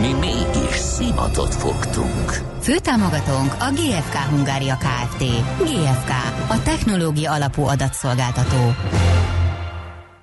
[0.00, 2.32] Mi mégis szimatot fogtunk.
[2.60, 5.18] Főtámogatónk a GFK Hungária Kft.
[5.58, 6.10] GFK,
[6.48, 8.74] a technológia alapú adatszolgáltató.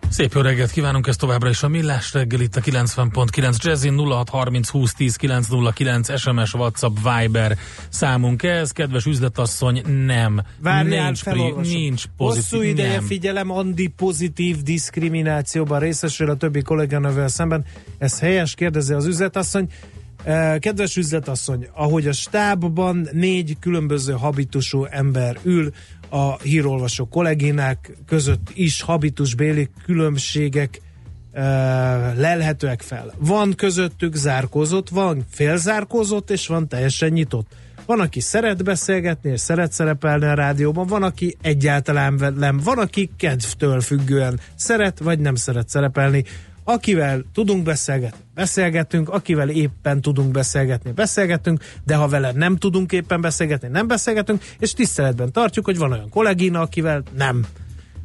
[0.09, 4.69] Szép jó reggelt kívánunk, ez továbbra is a Millás reggel itt a 90.9 Jazzin 0630
[4.69, 7.57] 20 10 909 SMS, WhatsApp, Viber
[7.89, 8.71] számunk ez.
[8.71, 10.41] Kedves üzletasszony, nem.
[10.59, 12.43] Várjál, nincs, pri, nincs pozitív.
[12.49, 13.05] Hosszú ideje nem.
[13.05, 17.65] figyelem, Andi pozitív diszkriminációban részesül a többi kolléganővel szemben.
[17.97, 19.67] Ez helyes, kérdezi az üzletasszony.
[20.23, 25.71] Eh, Kedves üzletasszony, ahogy a stábban négy különböző habitusú ember ül,
[26.09, 30.81] a hírolvasó kollégínák között is habitusbéli különbségek
[32.15, 33.13] lelhetőek fel.
[33.17, 37.47] Van közöttük zárkózott, van félzárkózott, és van teljesen nyitott.
[37.85, 43.09] Van, aki szeret beszélgetni, és szeret szerepelni a rádióban, van, aki egyáltalán nem, van, aki
[43.17, 46.23] kedvtől függően szeret, vagy nem szeret szerepelni.
[46.69, 53.21] Akivel tudunk beszélgetni, beszélgetünk, akivel éppen tudunk beszélgetni, beszélgetünk, de ha vele nem tudunk éppen
[53.21, 57.45] beszélgetni, nem beszélgetünk, és tiszteletben tartjuk, hogy van olyan kollégina, akivel nem.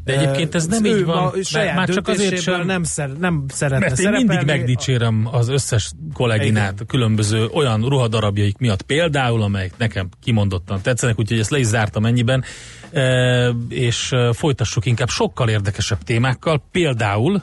[0.05, 3.11] De egyébként ez nem ő így van, mert saját már csak azért sem, nem, szer,
[3.11, 9.43] nem szeretne mert én mindig megdicsérem az összes kolléginát a különböző olyan ruhadarabjaik miatt például,
[9.43, 12.45] amelyek nekem kimondottan tetszenek, úgyhogy ezt le is zártam ennyiben,
[12.93, 17.43] e, és folytassuk inkább sokkal érdekesebb témákkal, például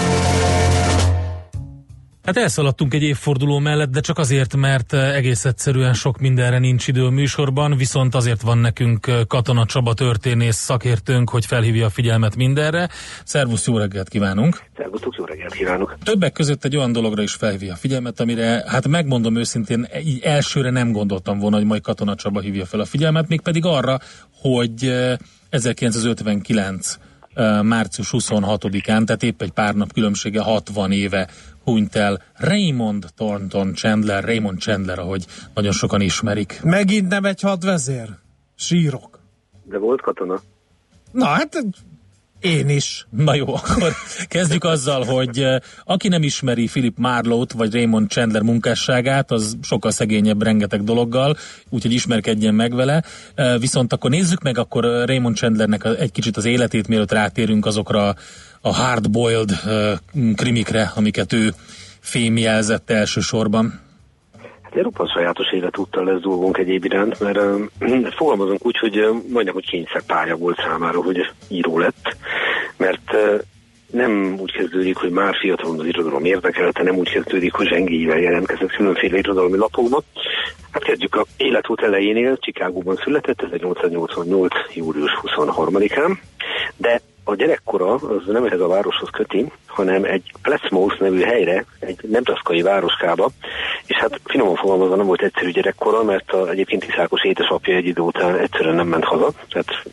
[2.31, 6.87] Hát elszaladtunk egy évforduló mellett, de csak azért, mert eh, egész egyszerűen sok mindenre nincs
[6.87, 11.89] idő a műsorban, viszont azért van nekünk eh, Katona Csaba történész szakértőnk, hogy felhívja a
[11.89, 12.89] figyelmet mindenre.
[13.23, 14.61] Szervusz, jó reggelt kívánunk!
[14.77, 15.97] Szervusztok, jó reggelt kívánok!
[16.03, 20.69] Többek között egy olyan dologra is felhívja a figyelmet, amire, hát megmondom őszintén, így elsőre
[20.69, 23.99] nem gondoltam volna, hogy majd Katona Csaba hívja fel a figyelmet, mégpedig arra,
[24.41, 25.17] hogy eh,
[25.49, 27.00] 1959 eh,
[27.61, 31.27] március 26-án, tehát épp egy pár nap különbsége 60 éve
[31.63, 36.59] hunyt el Raymond Thornton Chandler, Raymond Chandler, ahogy nagyon sokan ismerik.
[36.63, 38.09] Megint nem egy hadvezér?
[38.55, 39.19] Sírok.
[39.63, 40.41] De volt katona?
[41.11, 41.65] Na hát
[42.41, 43.05] én is.
[43.09, 43.91] Na jó, akkor
[44.27, 49.91] kezdjük azzal, hogy eh, aki nem ismeri Philip Marlowe-t vagy Raymond Chandler munkásságát, az sokkal
[49.91, 51.35] szegényebb rengeteg dologgal,
[51.69, 53.03] úgyhogy ismerkedjen meg vele.
[53.35, 57.65] Eh, Viszont akkor nézzük meg akkor eh, Raymond Chandlernek egy kicsit az életét, mielőtt rátérünk
[57.65, 58.15] azokra
[58.61, 59.51] a hardboiled
[60.35, 61.53] krimikre, amiket ő
[61.99, 63.79] fémjelzett elsősorban.
[64.71, 69.15] Hát egy roppant sajátos életúttal lesz dolgunk egyéb iránt, mert uh, fogalmazunk úgy, hogy uh,
[69.31, 72.15] majdnem, hogy kényszerpálya volt számára, hogy író lett,
[72.81, 73.15] mert
[73.91, 78.71] nem úgy kezdődik, hogy már fiatalon az irodalom érdekelte, nem úgy kezdődik, hogy zsengéivel jelentkezett
[78.71, 80.03] különféle irodalmi lapokba.
[80.71, 84.53] Hát kezdjük a életút elejénél, Csikágóban született, 1888.
[84.73, 86.17] július 23-án,
[86.77, 91.97] de a gyerekkora az nem ehhez a városhoz köti, hanem egy Plesmouth nevű helyre, egy
[92.01, 93.29] nebraszkai városkába,
[93.85, 98.01] és hát finoman fogalmazva nem volt egyszerű gyerekkora, mert a, egyébként Iszákos édesapja egy idő
[98.01, 99.83] után egyszerűen nem ment haza, tehát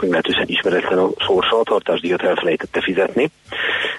[0.00, 3.30] meglehetősen ismeretlen a sorsa, a tartásdíjat elfelejtette fizetni.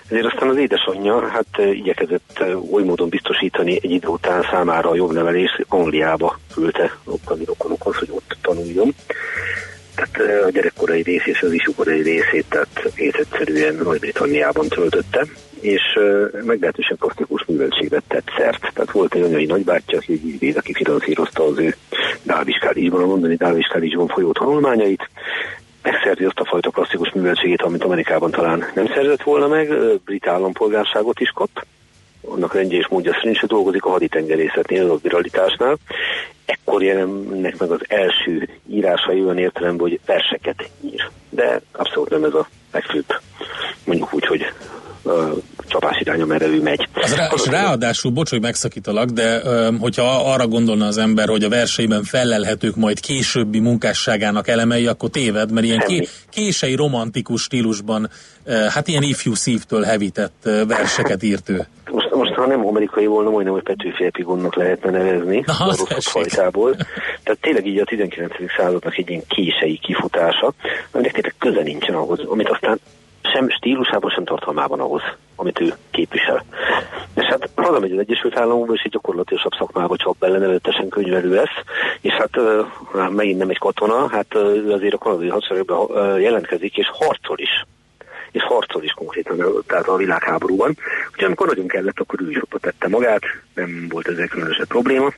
[0.10, 4.90] Ezért aztán az édesanyja hát eh, igyekezett eh, oly módon biztosítani egy idő után számára
[4.90, 8.94] a jobb nevelést, Angliába küldte ottani rokonokhoz, hogy ott tanuljon.
[10.02, 15.26] Tehát eh, a gyerekkorai rész és az ifjúkorai részét, tehát egyszerűen Nagy-Britanniában töltötte,
[15.60, 18.60] és eh, meglehetősen plastikus műveltségre tett szert.
[18.74, 21.76] Tehát volt egy anyai nagybátyja, aki aki finanszírozta az ő
[22.24, 25.10] Dávis College-ban, a londoni Dávis College-ban folyó tanulmányait,
[25.84, 29.74] megszerzi azt a fajta klasszikus műveltségét, amit Amerikában talán nem szerzett volna meg,
[30.06, 31.50] brit állampolgárságot is kap,
[32.26, 35.78] annak rendje és módja szerint se dolgozik a haditengerészetnél, a viralitásnál.
[36.46, 41.10] Ekkor jelennek meg az első írásai olyan értelemben, hogy verseket ír.
[41.30, 43.06] De abszolút nem ez a legfőbb,
[43.86, 44.46] mondjuk úgy, hogy
[45.68, 46.88] csapás iránya, merre ő megy.
[46.94, 51.44] Az rá, és ráadásul, bocs, hogy megszakítalak, de öm, hogyha arra gondolna az ember, hogy
[51.44, 58.10] a verseiben fellelhetők majd későbbi munkásságának elemei, akkor téved, mert ilyen ké, kései romantikus stílusban,
[58.44, 61.68] ö, hát ilyen ifjú szívtől hevített ö, verseket írt ő.
[62.22, 66.76] Most, ha nem amerikai volna, majdnem, hogy Petőfi epigonnak lehetne nevezni, Na, a rossz fajtából.
[67.24, 68.34] Tehát tényleg így a 19.
[68.58, 70.54] századnak egy ilyen kései kifutása,
[70.92, 72.80] aminek tényleg köze nincsen ahhoz, amit aztán
[73.34, 75.02] sem stílusában, sem tartalmában ahhoz,
[75.36, 76.46] amit ő képvisel.
[77.16, 81.58] És hát hazamegy az Egyesült Államokba, és egy gyakorlatilag szakmába csap bele, nevetesen könyvelő lesz,
[82.02, 86.22] és hát uh, megint nem egy katona, hát uh, ő azért a kanadai hadseregben uh,
[86.22, 87.66] jelentkezik, és harcol is
[88.32, 90.78] és harcol is konkrétan, tehát a világháborúban.
[91.10, 93.22] Úgyhogy amikor nagyon kellett, akkor ő is ott tette magát,
[93.54, 95.14] nem volt ezzel különösebb probléma.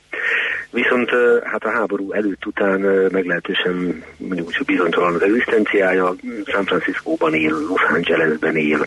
[0.70, 1.10] Viszont
[1.44, 2.80] hát a háború előtt után
[3.10, 6.14] meglehetősen mondjuk úgy bizonytalan az egzisztenciája,
[6.44, 8.86] San Franciscóban él, Los Angelesben él,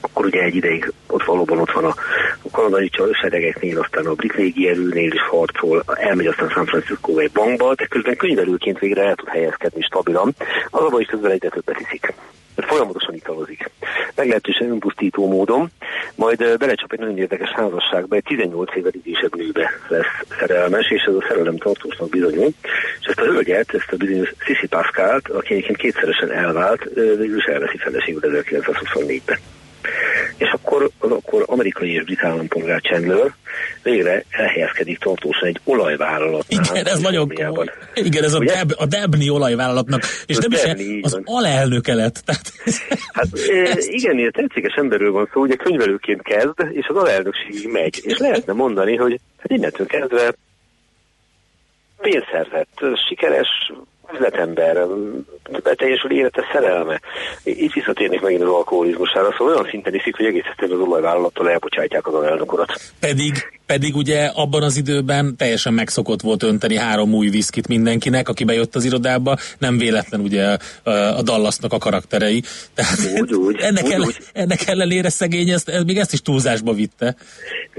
[0.00, 1.94] akkor ugye egy ideig ott valóban ott van a,
[2.42, 7.74] a kanadai seregeknél, aztán a brit erőnél is harcol, elmegy aztán San Francisco egy bankba,
[7.74, 10.34] de közben könyvelőként végre el tud helyezkedni stabilan,
[10.70, 12.14] az abban is közben egyre többet iszik
[12.56, 13.70] mert folyamatosan italozik.
[14.14, 15.70] Meglehetősen önpusztító módon,
[16.14, 21.14] majd belecsap egy nagyon érdekes házasságba, egy 18 évvel idősebb nőbe lesz szerelmes, és ez
[21.14, 22.48] a szerelem tartósnak bizonyul.
[23.00, 27.44] És ezt a hölgyet, ezt a bizonyos Sissy Pascalt, aki egyébként kétszeresen elvált, végül is
[27.44, 29.38] elveszi feleségül 1924-ben
[30.36, 33.34] és akkor, akkor amerikai és brit állampolgár Chandler
[33.82, 36.64] végre elhelyezkedik tartósan egy olajvállalatnál.
[36.70, 37.66] Igen, ez nagyon komoly.
[37.94, 42.22] Igen, ez a, Deb, a Debni olajvállalatnak, és nem is az alelnöke lett.
[42.24, 42.52] Tehát...
[43.12, 43.26] Hát
[43.98, 48.00] igen, ilyen tetszékes emberről van szó, ugye könyvelőként kezd, és az alelnökségig megy.
[48.02, 50.34] És lehetne mondani, hogy hát innentől kezdve
[52.00, 53.72] pénzszerzett, sikeres
[54.12, 54.86] üzletember,
[55.62, 57.00] beteljesül élete szerelme.
[57.44, 62.06] Itt visszatérnék megint az alkoholizmusára, szóval olyan szinten iszik, hogy egész egyszerűen az olajvállalattal elbocsátják
[62.06, 62.72] az alelnök urat.
[63.00, 68.44] Pedig, pedig ugye abban az időben teljesen megszokott volt önteni három új viszkit mindenkinek, aki
[68.44, 70.56] bejött az irodába, nem véletlen ugye
[71.16, 72.42] a Dallasnak a karakterei.
[72.74, 74.16] Tehát úgy, úgy, ennek, úgy, ellen, úgy.
[74.32, 77.16] ennek ellenére szegény, ezt, ez, még ezt is túlzásba vitte.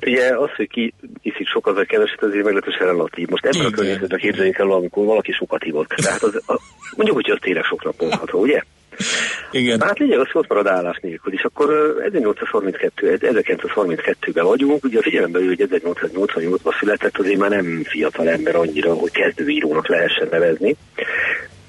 [0.06, 3.28] Ugye az, hogy ki iszik sokat vagy keveset, azért meglehetősen relatív.
[3.28, 3.72] Most ebben Igen.
[3.72, 5.88] a környezetben képzeljük el, amikor valaki sokat hívott.
[5.88, 6.60] Tehát az, a,
[6.96, 8.64] mondjuk, hogy az tényleg sokra mondható, ugye?
[9.52, 9.82] Igen.
[9.82, 15.02] Hát lényeg az, hogy ott marad állás nélkül, és akkor 1832, 1932-ben vagyunk, ugye a
[15.02, 20.76] figyelembe hogy 1888-ban született, azért már nem fiatal ember annyira, hogy kezdőírónak lehessen nevezni,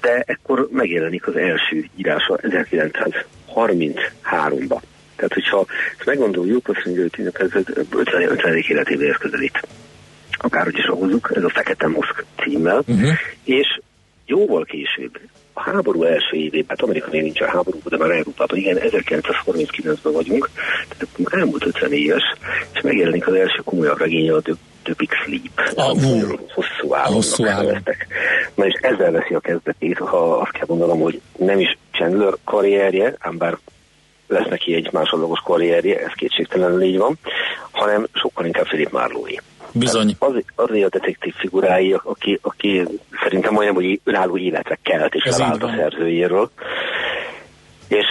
[0.01, 4.81] de ekkor megjelenik az első írása 1933-ban.
[5.15, 5.65] Tehát, hogyha
[5.97, 8.29] ezt meggondoljuk, azt mondja, hogy ez 50.
[8.29, 8.57] 50.
[8.57, 9.67] életébe közelít.
[10.31, 13.09] Akárhogy is hozzuk, ez a Fekete Moszk címmel, uh-huh.
[13.43, 13.79] és
[14.25, 15.19] jóval később,
[15.53, 20.49] a háború első évében, hát Amerikanél nincs a háború, de már Európában, igen, 1939-ben vagyunk,
[20.87, 22.23] tehát elmúlt 50 éves,
[22.73, 25.75] és megjelenik az első komolyabb regénye a The, Big Sleep.
[25.75, 27.13] A, uh, hosszú állam.
[27.13, 27.81] Hosszú állam.
[28.55, 33.15] Na és ezzel veszi a kezdetét, ha azt kell mondanom, hogy nem is Chandler karrierje,
[33.19, 33.57] ám bár
[34.27, 37.17] lesz neki egy másodlagos karrierje, ez kétségtelenül így van,
[37.71, 39.41] hanem sokkal inkább Philip Marlowe.
[39.73, 40.15] Bizony.
[40.19, 42.83] Az, azért a detektív figurái, aki, aki
[43.23, 46.49] szerintem olyan, hogy önálló életre kelt és levált a szerzőjéről.
[47.87, 48.07] És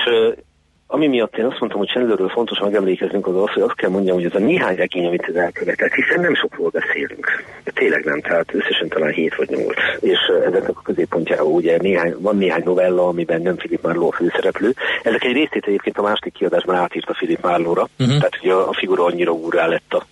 [0.94, 4.16] ami miatt én azt mondtam, hogy Chandlerről fontos megemlékeznünk az az, hogy azt kell mondjam,
[4.16, 7.26] hogy ez a néhány regény, amit ez elkövetett, hiszen nem sokról beszélünk.
[7.64, 9.66] De tényleg nem, tehát összesen talán 7 vagy 8.
[10.00, 14.74] És ezeknek a középpontjában ugye néhány, van néhány novella, amiben nem Philip Marlowe a főszereplő.
[15.02, 18.16] Ezek egy részét egyébként a második kiadásban átírta Philip Marlowe-ra, uh-huh.
[18.16, 20.06] tehát ugye a, a figura annyira úrrá lett a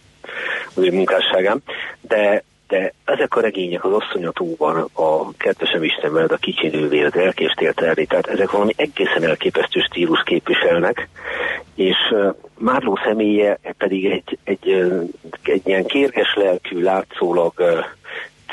[0.75, 1.62] az ő munkásságán,
[2.00, 8.06] de de ezek a regények az asszonyatóban, a kedvesem Isten a kicsinővé, az elkéstél terni,
[8.06, 11.08] tehát ezek valami egészen elképesztő stílus képviselnek,
[11.74, 11.96] és
[12.58, 15.10] Márló személye pedig egy, egy, egy,
[15.43, 17.84] egy ilyen kérges lelkű, látszólag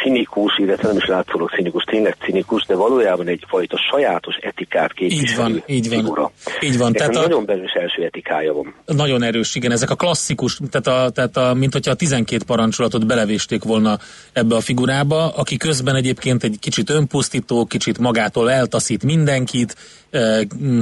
[0.04, 5.36] cinikus, illetve nem is látszólag cinikus, tényleg cinikus, de valójában egyfajta sajátos etikát képviselő így
[5.38, 6.32] van, így van, figura.
[6.62, 6.94] Így van.
[6.94, 8.74] Tehát a, nagyon belős első etikája van.
[8.86, 13.06] Nagyon erős, igen, ezek a klasszikus, tehát, a, tehát a, mint hogyha a 12 parancsolatot
[13.06, 13.98] belevésték volna
[14.34, 19.76] ebbe a figurába, aki közben egyébként egy kicsit önpusztító, kicsit magától eltaszít mindenkit,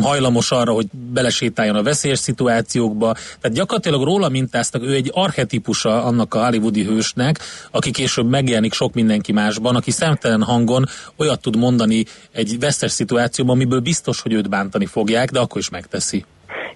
[0.01, 3.13] hajlamos arra, hogy belesétáljon a veszélyes szituációkba.
[3.13, 7.39] Tehát gyakorlatilag róla mintáztak, ő egy archetipusa annak a hollywoodi hősnek,
[7.71, 10.83] aki később megjelenik sok mindenki másban, aki szemtelen hangon
[11.17, 15.69] olyat tud mondani egy vesztes szituációban, amiből biztos, hogy őt bántani fogják, de akkor is
[15.69, 16.25] megteszi.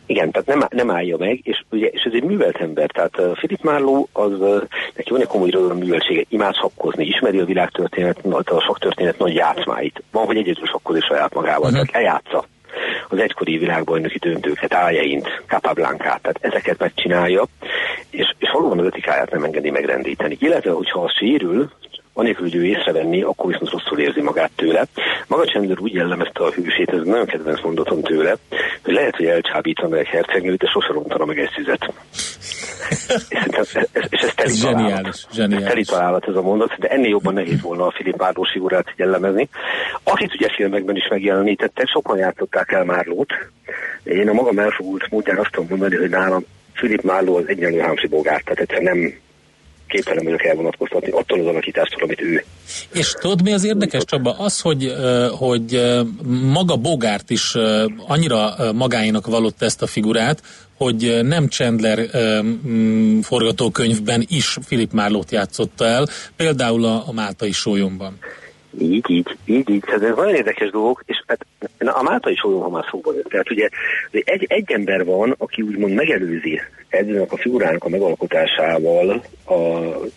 [0.05, 3.31] Igen, tehát nem, nem állja meg, és, ugye, és ez egy művelt ember, tehát uh,
[3.31, 4.61] Philip Marlowe, az, uh,
[4.95, 10.03] neki van egy komoly irodalom műveltsége, imád sakkozni, ismeri a világtörténet, a saktörténet nagy játszmáit.
[10.11, 11.85] Van, hogy egyedül sakkozni saját magával, uh-huh.
[11.85, 12.45] tehát eljátsza
[13.09, 17.43] az egykori világbajnoki döntőket, áljaint, Capablancát, tehát ezeket megcsinálja,
[18.09, 20.37] és, és valóban az etikáját nem engedi megrendíteni.
[20.39, 21.71] Illetve, hogyha az sérül,
[22.13, 24.85] anélkül, hogy ő észrevenni, akkor viszont rosszul érzi magát tőle.
[25.27, 28.35] Maga Chandler úgy jellemezte a hűsét, ez nagyon kedvenc mondatom tőle,
[28.83, 31.93] hogy lehet, hogy elcsábítana egy hercegnőt, de sose rontana meg egy szüzet.
[33.29, 33.73] és, ez,
[34.09, 35.65] és ez teli ez zseniális, zseniális.
[35.65, 38.93] Ez teli találat ez a mondat, de ennél jobban nehéz volna a Filip Márló figurát
[38.95, 39.49] jellemezni.
[40.03, 43.33] Akit ugye filmekben is megjelenítettek, sokan játszották el Márlót.
[44.03, 48.07] Én a magam elfogult módján azt tudom mondani, hogy nálam Filip Márló az egyenlő Hámsi
[48.07, 49.13] Bogár, tehát egyszerűen nem
[49.89, 52.43] képtelen vagyok elvonatkoztatni attól az alakítástól, amit ő.
[52.93, 54.35] És tudod, mi az érdekes, Csaba?
[54.37, 54.93] Az, hogy,
[55.31, 55.81] hogy
[56.53, 57.55] maga Bogárt is
[58.07, 60.41] annyira magáinak valott ezt a figurát,
[60.77, 68.17] hogy nem Chandler um, forgatókönyvben is Philip Marlót játszotta el, például a, a Máltai sólyomban.
[68.77, 69.81] Így, így, így, így.
[69.85, 71.45] Tehát ez nagyon érdekes dolgok, és hát
[71.77, 73.29] a Máltai sólyom, ha már szóba jött.
[73.29, 73.69] Tehát ugye
[74.11, 79.53] egy, egy ember van, aki úgymond megelőzi ennek a figurának a megalkotásával a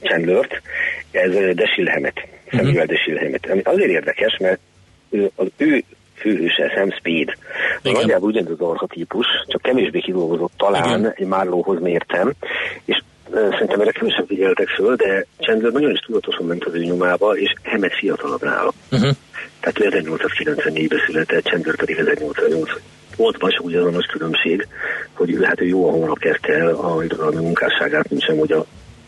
[0.01, 0.63] Chandlert,
[1.11, 2.87] ez Desilhemet, Samuel uh-huh.
[2.87, 3.51] Desilhemet.
[3.51, 4.61] Ami azért érdekes, mert
[5.11, 7.29] ő, az ő főhőse, Sam Speed.
[7.83, 8.01] Igen.
[8.01, 11.13] Nagyjából ugyanaz az archetípus, csak kevésbé kidolgozott talán Igen.
[11.17, 12.33] egy Márlóhoz mértem,
[12.85, 17.37] és szerintem erre kevesebb figyeltek föl, de Chandler nagyon is tudatosan ment az ő nyomába,
[17.37, 18.73] és Hemet fiatalabb nála.
[18.91, 19.11] Uh-huh.
[19.61, 22.81] Tehát ő 1894-ben született, Chandler pedig 1880
[23.17, 23.37] volt
[23.73, 24.67] a nagy különbség,
[25.13, 28.67] hogy ő, hát ő jó hamarabb kezdte el a irodalmi munkásságát, mint sem, hogy a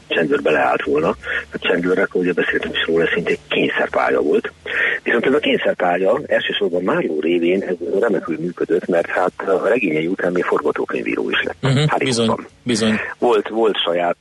[0.09, 1.09] Chandler beleállt volna.
[1.53, 4.53] A Chandlernek, ugye beszéltem is róla, szintén kényszerpálya volt.
[5.03, 10.33] Viszont ez a kényszerpálya elsősorban Mário révén ez remekül működött, mert hát a regényei után
[10.33, 11.57] még forgatókönyvíró is lett.
[11.63, 13.01] Uh-huh, hát bizony, bizony.
[13.19, 14.17] Volt, volt saját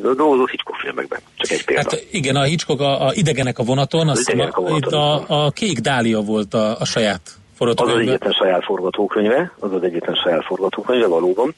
[0.00, 1.20] dolgozó Hitchcock filmekben.
[1.36, 1.90] Csak egy példa.
[1.90, 5.44] Hát igen, a Hitchcock a, a idegenek a vonaton, az, a, a, vonaton, a, a,
[5.44, 7.20] a Kék Dália volt a, a saját
[7.58, 11.54] az az egyetlen saját forgatókönyve, az az egyetlen saját forgatókönyve valóban.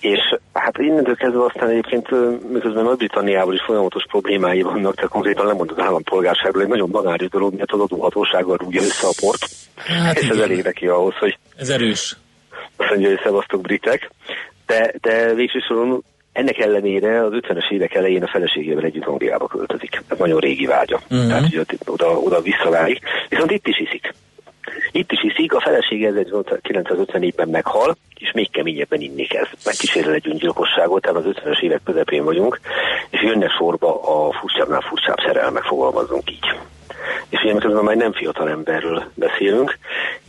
[0.00, 2.08] És hát innentől kezdve aztán egyébként
[2.52, 7.54] miközben Nagy-Britanniával is folyamatos problémái vannak, tehát konkrétan lemond az állampolgárságról egy nagyon banális dolog,
[7.54, 9.46] miatt az adóhatósággal rúgja össze a port.
[9.76, 10.36] Hát és igen.
[10.36, 11.38] ez elég neki ahhoz, hogy...
[11.56, 12.16] Ez erős.
[12.76, 14.10] Azt mondja, hogy szevasztok britek.
[14.66, 20.02] De, de végső soron ennek ellenére az 50-es évek elején a feleségével együtt Angliába költözik.
[20.08, 21.00] Ez nagyon régi vágya.
[21.10, 21.28] Uh-huh.
[21.28, 23.00] Tehát, hogy oda, oda visszaválik.
[23.28, 24.14] Viszont itt is iszik.
[24.92, 29.52] Itt is iszik, a felesége 1954-ben meghal, és még keményebben inni kezd.
[29.64, 32.60] Megkísérel egy öngyilkosságot, tehát az 50-es évek közepén vagyunk,
[33.10, 36.46] és jönnek sorba a furcsábbnál furcsább szerelmek, fogalmazunk így.
[37.28, 39.78] És ugye miközben már nem fiatal emberről beszélünk,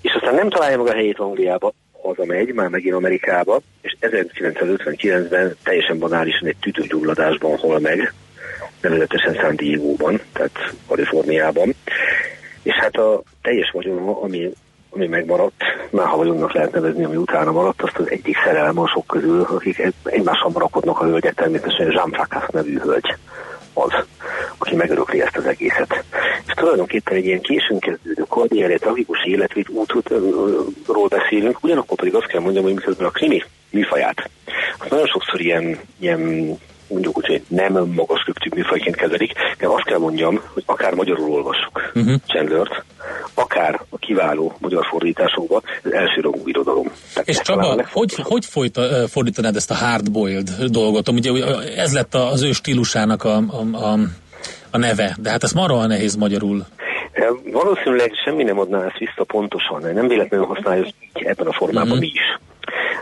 [0.02, 1.74] és aztán nem találja meg a helyét Angliába,
[2.04, 8.14] hazamegy, már megint Amerikába, és 1959-ben teljesen banálisan egy tüdőgyulladásban hol meg,
[8.82, 11.76] nevezetesen San Diego-ban, tehát Kaliforniában,
[12.64, 14.52] és hát a teljes vagyon, ami,
[14.90, 18.88] ami megmaradt, már ha vagyonnak lehet nevezni, ami utána maradt, azt az egyik szerelem a
[18.88, 23.16] sok közül, akik egymással marakodnak a hölgyek, természetesen Jean Fracas nevű hölgy
[23.74, 23.94] az,
[24.58, 26.04] aki megörökli ezt az egészet.
[26.48, 32.42] És tulajdonképpen egy ilyen későn kezdődő karrierje, tragikus életvét útról beszélünk, ugyanakkor pedig azt kell
[32.42, 34.30] mondjam, hogy miközben a krimi műfaját,
[34.80, 36.20] azt nagyon sokszor ilyen, ilyen
[36.92, 41.32] mondjuk úgy, hogy nem magas röptű műfajként kezelik, de azt kell mondjam, hogy akár magyarul
[41.32, 42.16] olvassuk uh-huh.
[42.28, 42.84] Chandlert,
[43.34, 46.92] akár a kiváló magyar fordításokban, ez elsőrangú irodalom.
[47.14, 51.10] Tehát És Csaba, hogy, hogy folyta, fordítanád ezt a hardboiled dolgot?
[51.10, 51.32] Ugye
[51.76, 53.98] ez lett az ő stílusának a, a, a,
[54.72, 56.66] a neve, de hát ez marha nehéz magyarul.
[57.52, 62.00] Valószínűleg semmi nem adná ezt vissza pontosan, nem véletlenül használjuk ebben a formában uh-huh.
[62.00, 62.40] mi is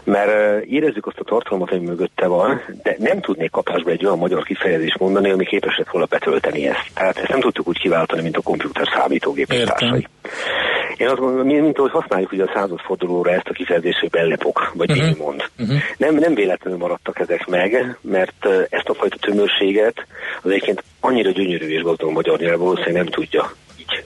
[0.03, 4.43] mert érezzük azt a tartalmat, ami mögötte van, de nem tudnék kapásba egy olyan magyar
[4.43, 6.91] kifejezést mondani, ami képes lett volna betölteni ezt.
[6.93, 10.07] Tehát ezt nem tudtuk úgy kiváltani, mint a komputer számítógép társai.
[10.97, 14.91] Én azt mondom, mint ahogy használjuk ugye a századfordulóra ezt a kifejezést, hogy bellepok, vagy
[14.91, 15.17] uh-huh.
[15.17, 15.43] mond.
[15.59, 15.77] Uh-huh.
[15.97, 20.05] Nem, nem véletlenül maradtak ezek meg, mert ezt a fajta tömörséget
[20.41, 23.51] az egyébként annyira gyönyörű és gazdag magyar nyelv valószínűleg nem tudja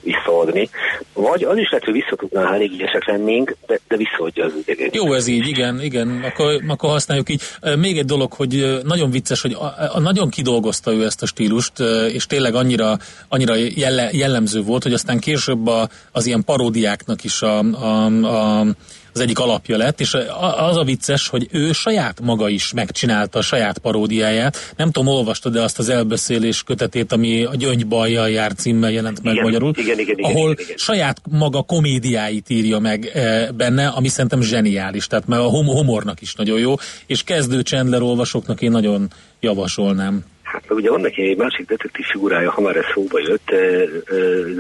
[0.02, 0.70] visszaadni.
[1.13, 4.52] Vagy az is lehet, hogy vissza tudná, ha elég ügyesek lennénk, de, de visszaadja az
[4.66, 4.90] idegen.
[4.94, 7.42] Jó, ez így, igen, igen, akkor, akkor használjuk így.
[7.78, 11.80] Még egy dolog, hogy nagyon vicces, hogy a, a, nagyon kidolgozta ő ezt a stílust,
[12.13, 12.98] és tényleg annyira,
[13.28, 18.66] annyira jelle, jellemző volt, hogy aztán később a, az ilyen paródiáknak is a, a, a
[19.13, 20.17] az egyik alapja lett, és
[20.58, 24.74] az a vicces, hogy ő saját maga is megcsinálta a saját paródiáját.
[24.77, 29.34] Nem tudom, olvastad de azt az elbeszélés kötetét, ami a Gyöngybajjal jár címmel jelent meg
[29.34, 30.77] igen, magyarul, igen, igen, igen, ahol igen, igen.
[30.77, 36.36] saját maga komédiáit írja meg e, benne, ami szerintem zseniális, tehát mert a humornak is
[36.36, 36.74] nagyon jó,
[37.05, 39.08] és kezdő Chandler olvasóknak én nagyon
[39.39, 40.25] javasolnám.
[40.41, 43.50] Hát ugye van neki egy másik detektív figurája, ha már ez szóba jött,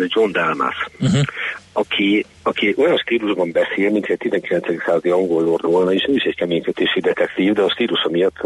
[0.07, 0.75] John Dalmas.
[0.99, 1.21] Uh-huh
[1.73, 4.83] aki, aki olyan stílusban beszél, mint egy 19.
[4.85, 8.43] századi angol lord volna, és ő is egy keménykötési detektív, de a stílusa miatt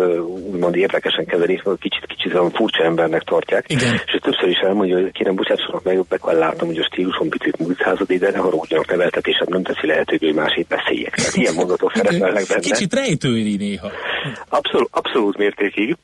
[0.51, 3.65] úgymond érdekesen kezelik, kicsit, kicsit olyan furcsa embernek tartják.
[3.67, 3.93] Igen.
[3.93, 7.59] És ő többször is elmondja, hogy kérem, bocsássanak meg, be látom, hogy a stílusom picit
[7.59, 11.15] múlt századi, de ne haragudjanak neveltetésem, nem teszi lehetővé, hogy másét beszéljek.
[11.15, 12.59] Tehát ilyen mondatok szerepelnek benne.
[12.59, 13.91] Kicsit rejtőri néha.
[14.49, 15.95] Abszolút, abszolút mértékig.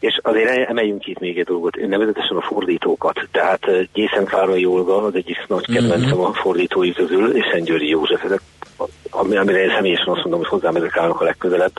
[0.00, 3.28] És azért emeljünk itt még egy dolgot, nevezetesen a fordítókat.
[3.30, 6.20] Tehát Gyészen Fárai Olga az egyik nagy kedvencem mm-hmm.
[6.20, 8.40] a fordítói közül, és Szent Györgyi József, ezek,
[9.10, 11.72] amire én személyesen azt mondom, hogy hozzám ezek állnak a legközelebb.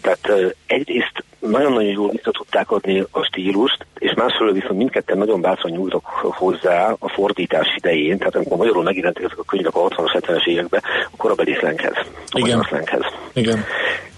[0.00, 5.72] Tehát egyrészt nagyon-nagyon jól vissza tudták adni a stílust, és másfelől viszont mindketten nagyon bátran
[5.72, 10.46] nyújtok hozzá a fordítás idején, tehát amikor magyarul megjelentek ezek a könyvek a 60-as, 70-es
[10.46, 11.96] években, a korabeli szlenghez.
[12.26, 12.66] A Igen.
[12.68, 13.04] szlenghez.
[13.32, 13.64] Igen.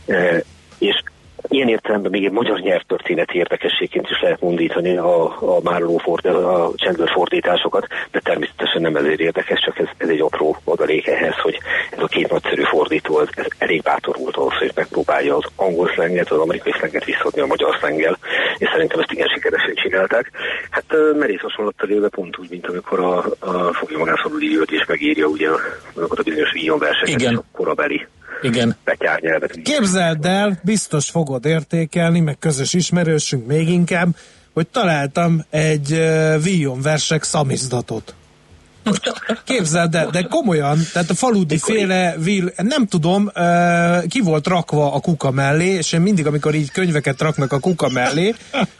[0.07, 0.43] E,
[0.79, 1.03] és
[1.49, 6.71] Ilyen értelemben még egy magyar nyelvtörténeti érdekességként is lehet mondítani a, a Márló ford, a
[6.77, 11.59] Chandler fordításokat, de természetesen nem ezért érdekes, csak ez, ez egy apró adalék ehhez, hogy
[11.91, 15.91] ez a két nagyszerű fordító ez, ez elég bátor volt ahhoz, hogy megpróbálja az angol
[15.95, 18.19] szlenget, az amerikai szlenget visszadni a magyar szlenggel,
[18.59, 20.31] és szerintem ezt igen sikeresen csinálták.
[20.71, 20.85] Hát
[21.19, 25.49] merész hasonlattal élve pont úgy, mint amikor a, a fogja Szabadi György is megírja ugye
[25.95, 27.35] azokat a bizonyos víjon verseket, Igen.
[27.35, 28.07] a korabeli
[28.43, 28.77] igen.
[29.63, 34.17] Képzeld el, biztos fogod értékelni, meg közös ismerősünk még inkább,
[34.53, 38.15] hogy találtam egy uh, Vion versek szamizdatot.
[39.45, 43.31] Képzeld el, de komolyan, tehát a faludi féle vil, nem tudom,
[44.09, 47.89] ki volt rakva a kuka mellé, és én mindig, amikor így könyveket raknak a kuka
[47.89, 48.35] mellé,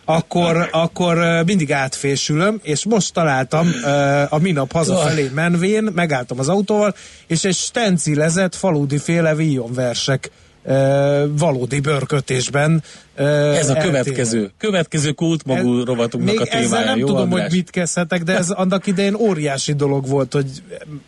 [0.05, 3.71] akkor, akkor mindig átfésülöm, és most találtam
[4.29, 6.95] a minap hazafelé menvén, megálltam az autóval,
[7.27, 10.31] és egy stencilezett faludi féle víjon versek
[11.29, 12.83] valódi bőrkötésben.
[13.15, 16.65] Ez a következő, következő kultmagú rovatunknak a témája.
[16.65, 17.43] Ezzel nem jó, tudom, András?
[17.43, 20.51] hogy mit kezdhetek, de ez annak idején óriási dolog volt, hogy,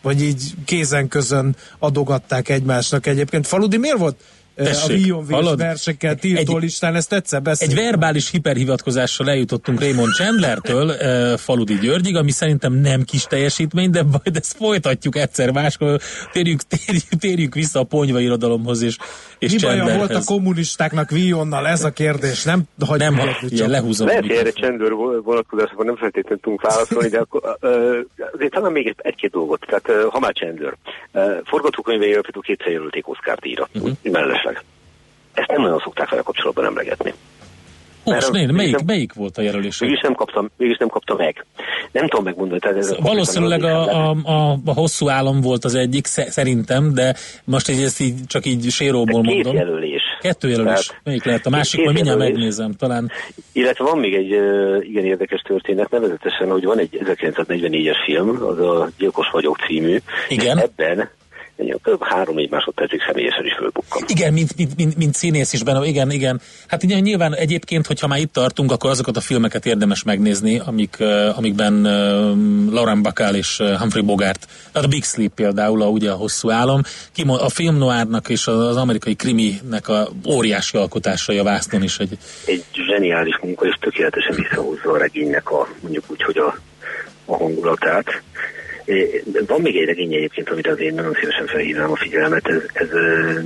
[0.01, 3.47] hogy így kézen közön adogatták egymásnak egyébként.
[3.47, 4.15] Faludi miért volt
[4.55, 7.73] Tessék, a Vion versekkel tiltó Egy- listán, ezt egyszer beszélni.
[7.73, 10.97] Egy verbális hiperhivatkozással eljutottunk Raymond Chandlertől
[11.37, 15.99] Faludi Györgyig, ami szerintem nem kis teljesítmény, de majd ezt folytatjuk egyszer máskor.
[16.31, 18.97] Térjünk, térjünk, térjünk vissza a ponyva irodalomhoz és,
[19.39, 21.67] és Mi baja volt a kommunistáknak Vionnal?
[21.67, 22.43] Ez a kérdés.
[22.43, 24.07] Nem, hagyjuk Nem, hagyni ilyen lehúzom.
[24.07, 24.91] Lehet, hogy erre csendőr
[25.23, 27.57] vonatkozásban nem feltétlenül tudunk válaszolni, de akkor,
[28.33, 29.65] azért talán még egy- egy-két dolgot.
[29.67, 30.75] Tehát ha már csendőr.
[31.11, 33.91] Ö, Forgatókönyveiről például kétszer jelölték Oscar díjra, uh-huh.
[34.43, 34.63] Mellesleg.
[35.33, 37.13] Ezt nem nagyon szokták vele kapcsolatban emlegetni.
[38.03, 39.79] Most Mert- né, melyik, nem- melyik volt a jelölés?
[39.79, 41.45] Mégis nem kaptam, mégis nem kapta meg.
[41.91, 42.59] Nem tudom megmondani.
[42.59, 47.15] Tehát ez Valószínűleg a, a, a, a hosszú álom volt az egyik, sze- szerintem, de
[47.43, 49.55] most így, ezt így, csak így séróból Két mondom.
[49.55, 50.01] jelölés.
[50.21, 50.85] Kettő jelölés.
[50.85, 51.45] Tehát- Melyik lehet?
[51.45, 52.37] A másik, majd mindjárt jelölés.
[52.39, 52.71] megnézem.
[52.73, 53.11] Talán
[53.51, 58.59] Illetve van még egy uh, igen érdekes történet, nevezetesen, hogy van egy 1944-es film, az
[58.59, 59.97] a Gyilkos vagyok című.
[60.29, 60.57] Igen.
[60.57, 61.09] Ebben
[61.61, 62.03] egy kb.
[62.03, 64.03] három-négy másodpercig személyesen is fölbukkan.
[64.07, 66.41] Igen, mint, mint, mint, mint színész is benne, igen, igen.
[66.67, 70.97] Hát ugye nyilván egyébként, hogyha már itt tartunk, akkor azokat a filmeket érdemes megnézni, amik,
[71.35, 71.81] amikben
[72.71, 76.81] Lauren Bacall és Humphrey Bogart, a Big Sleep például, a, ugye a hosszú álom,
[77.13, 82.17] Kimo, a film noárnak és az amerikai kriminek a óriási alkotásai a vásznon is egy
[82.45, 86.57] Egy zseniális munka, és tökéletesen visszahozza a regénynek a, mondjuk úgy, hogy a,
[87.25, 88.21] a hangulatát.
[89.47, 92.87] Van még egy regény egyébként, amire az én nagyon szívesen felhívnám a figyelmet, ez, ez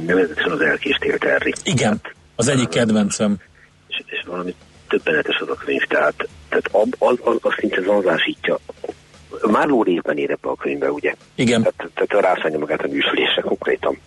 [0.06, 1.54] nevezetesen az elkéstél Terry.
[1.64, 2.02] Igen,
[2.36, 3.38] az egyik kedvencem.
[3.88, 4.56] és, és valami
[4.88, 8.60] többenetes az a könyv, tehát, tehát ab, az, az, az szinte zanzásítja.
[9.42, 11.14] Márló részben ér ebbe a könyvbe, ugye?
[11.36, 11.62] Igen.
[11.62, 14.00] Tehát, tehát rászánja magát a műsülésre konkrétan.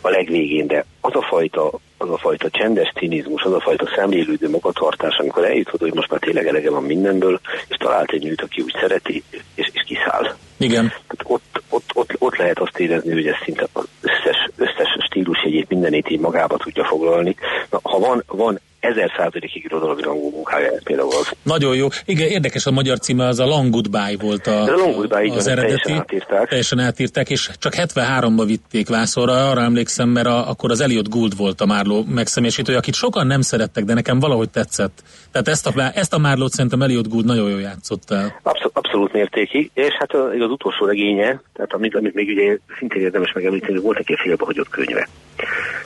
[0.00, 4.50] A legvégén, de az a fajta, az a fajta csendes cinizmus, az a fajta szemlélődő
[4.50, 8.42] magatartás, amikor eljut oda, hogy most már tényleg elege van mindenből, és talált egy nőt,
[8.42, 9.22] aki úgy szereti,
[9.54, 10.34] és kiszáll.
[10.56, 10.88] Igen.
[10.88, 15.68] Tehát ott, ott, ott, ott lehet azt érezni, hogy ez szinte az összes, összes stílusjegyét
[15.68, 17.36] mindenét így magába tudja foglalni.
[17.70, 21.30] Na, ha van, van ezer százalékig irodalomrangú munkája, ez például az.
[21.42, 21.86] Nagyon jó.
[22.04, 25.34] Igen, érdekes a magyar címe, az a Long Goodbye volt a, Ez a Long Goodbye,
[25.34, 25.82] az van, eredeti.
[25.82, 26.48] teljesen átírták.
[26.48, 31.36] Teljesen átírták, és csak 73-ba vitték vászorra, arra emlékszem, mert a, akkor az Elliot Gould
[31.36, 35.02] volt a Márló megszemélyesítője, akit sokan nem szerettek, de nekem valahogy tetszett.
[35.32, 38.40] Tehát ezt a, ezt a Márlót szerintem Elliot Gould nagyon jól játszott el.
[38.42, 43.02] Abszolút, abszolút mértékig, és hát az, az utolsó regénye, tehát amit, amit még ugye szintén
[43.02, 45.08] érdemes megemlíteni, volt egy félbehagyott könyve.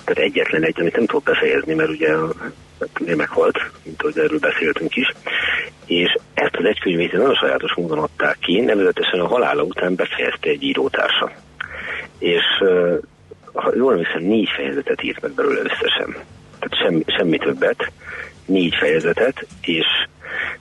[0.05, 2.09] Tehát egyetlen egy, amit nem tudok befejezni, mert ugye
[3.01, 5.13] ugye meghalt, mint ahogy erről beszéltünk is,
[5.87, 10.49] és ezt az egy könyvét nagyon sajátos módon adták ki, nevezetesen a halála után befejezte
[10.49, 11.33] egy írótársa.
[12.19, 12.45] És
[13.53, 16.17] ha jól emlékszem, négy fejezetet írt meg belőle összesen.
[16.59, 17.93] Tehát semmi, semmi többet,
[18.47, 19.87] négy fejezetet, és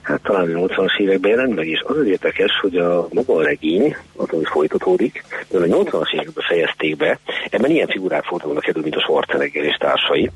[0.02, 3.96] Hát talán a 80-as években jelent meg, és az érdekes, hogy a maga a regény,
[4.16, 7.18] az, hogy folytatódik, de a 80-as években fejezték be,
[7.50, 10.30] ebben ilyen figurák fordulnak elő, mint a Schwarzenegger és társai,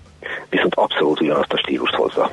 [0.51, 2.31] viszont abszolút ugyanazt a stílust hozza.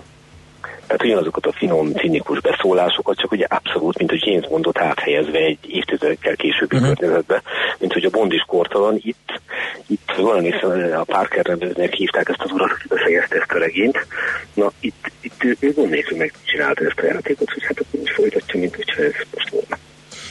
[0.90, 5.58] Tehát ugyanazokat a finom, cinikus beszólásokat, csak ugye abszolút, mint hogy James Bondot áthelyezve egy
[5.68, 6.94] évtizedekkel későbbi uh-huh.
[6.94, 7.42] környezetbe,
[7.80, 9.42] mint hogy a Bond is kortalan, itt,
[9.88, 10.52] itt valami
[10.94, 14.06] a Parker rendezőnek hívták ezt az urat, aki befejezte ezt a regényt.
[14.54, 18.12] Na, itt, itt ő, ő gond nélkül megcsinálta ezt a játékot, hogy hát akkor is
[18.12, 19.78] folytatja, mint hogyha ez most volna.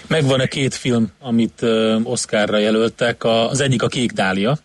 [0.07, 3.25] Megvan a két film, amit uh, Oscarra jelöltek.
[3.25, 4.59] A, az egyik a Kék Dália,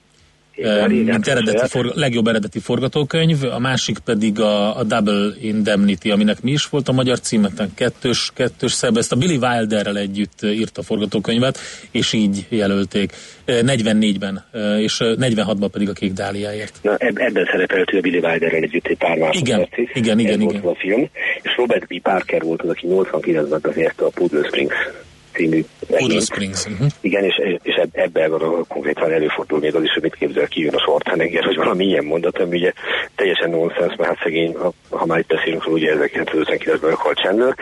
[0.87, 6.51] mint eredeti for, legjobb eredeti forgatókönyv, a másik pedig a, a Double Indemnity, aminek mi
[6.51, 10.83] is volt a magyar címeten, kettős, kettős szebb, ezt a Billy Wilderrel együtt írta a
[10.83, 11.59] forgatókönyvet,
[11.91, 13.11] és így jelölték
[13.47, 14.43] 44-ben,
[14.79, 16.79] és 46-ban pedig a Kék Dáliáért.
[16.81, 19.89] Na, ebben szerepelt ő a Billy Wilderrel együtt egy pár másodpercig.
[19.93, 20.41] Igen, igen, igen.
[20.41, 20.61] igen.
[20.61, 21.09] a film,
[21.41, 22.01] és Robert B.
[22.01, 24.75] Parker volt az, aki 89-ben befejezte a Poodle Springs
[25.33, 25.63] című
[26.19, 26.65] Springs.
[26.65, 26.87] Uh-huh.
[27.01, 30.75] Igen, és, és ebben van konkrétan előfordul még az is, hogy mit képzel ki jön
[30.75, 32.73] a Schwarzenegger, hogy valami ilyen mondat, ami ugye
[33.15, 34.55] teljesen nonsens, mert hát szegény,
[34.89, 37.55] ha már itt beszélünk ugye 1959-ben meghalt Chandler,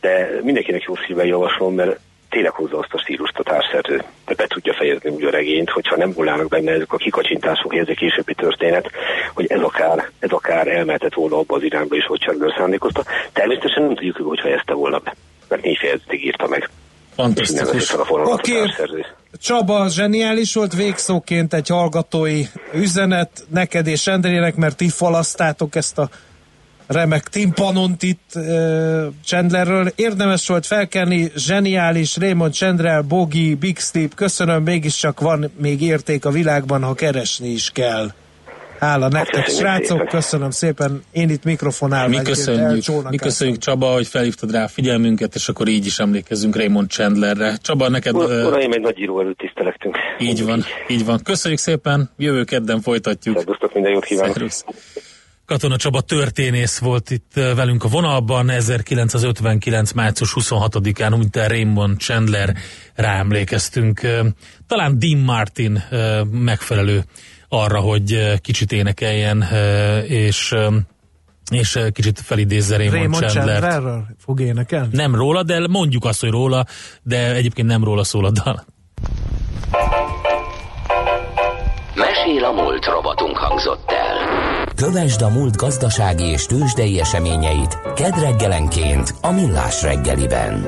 [0.00, 1.98] de mindenkinek jó szívvel javaslom, mert
[2.30, 5.96] tényleg hozza azt a stílust a társszerző, de be tudja fejezni úgy a regényt, hogyha
[5.96, 8.90] nem hullának benne ezek a kikacsintások, ez a későbbi történet,
[9.34, 13.04] hogy ez akár, ez akár elmehetett volna abba az irányba is, hogy Chandler szándékozta.
[13.32, 15.14] Természetesen nem tudjuk, hogy fejezte volna be,
[15.48, 16.70] mert négy fejezetig írta meg.
[17.18, 17.94] Fantasztikus.
[18.08, 19.04] Oké, okay.
[19.38, 26.10] Csaba, zseniális volt végszóként egy hallgatói üzenet neked és Endrének, mert ti falasztátok ezt a
[26.86, 29.92] remek timpanont itt uh, Chandlerről.
[29.94, 36.30] Érdemes volt felkelni, zseniális, Raymond Chandler, Bogi, Big Sleep, köszönöm, mégiscsak van még érték a
[36.30, 38.12] világban, ha keresni is kell.
[38.78, 40.06] Hála nektek, köszönjük srácok, szépen.
[40.06, 41.02] köszönöm szépen.
[41.12, 42.08] Én itt mikrofonál.
[42.08, 46.56] Mi köszönjük, mi köszönjük Csaba, hogy felhívtad rá a figyelmünket, és akkor így is emlékezzünk
[46.56, 47.56] Raymond Chandlerre.
[47.62, 48.14] Csaba, neked...
[48.14, 49.96] Ur, uraim, egy nagy író előtt tisztelektünk.
[50.18, 51.20] Így van, így van.
[51.22, 53.36] Köszönjük szépen, jövő kedden folytatjuk.
[53.36, 54.32] Szervusztok, minden jót kívánok.
[54.32, 54.64] Szervusz.
[55.46, 59.92] Katona Csaba történész volt itt velünk a vonalban 1959.
[59.92, 62.56] március 26-án, mint Raymond Chandler
[62.94, 64.00] ráemlékeztünk.
[64.66, 65.84] Talán Dean Martin
[66.30, 67.04] megfelelő
[67.48, 69.44] arra, hogy kicsit énekeljen,
[70.06, 70.54] és
[71.50, 73.60] és kicsit felidézze Raymond, Raymond Chandler-t.
[73.60, 74.88] Chandlerről fog énekelni?
[74.92, 76.64] Nem róla, de mondjuk azt, hogy róla,
[77.02, 78.64] de egyébként nem róla szól a dal.
[81.94, 84.66] Mesél a múlt robotunk hangzott el.
[84.74, 90.66] Kövesd a múlt gazdasági és tőzsdei eseményeit kedd reggelenként a Millás reggeliben.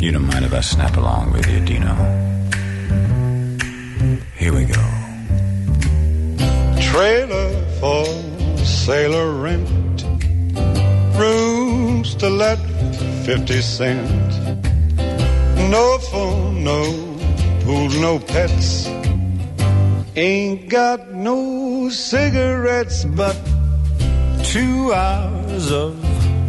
[0.00, 1.92] You don't mind if I snap along with you, Dino?
[4.36, 4.84] Here we go.
[6.80, 8.04] Trailer for
[8.64, 10.04] sailor rent.
[11.18, 12.58] Rooms to let
[13.26, 14.30] 50 cent.
[15.68, 16.84] No phone, no
[17.64, 18.86] pool, no pets.
[20.14, 23.36] Ain't got no cigarettes, but
[24.44, 25.96] two hours of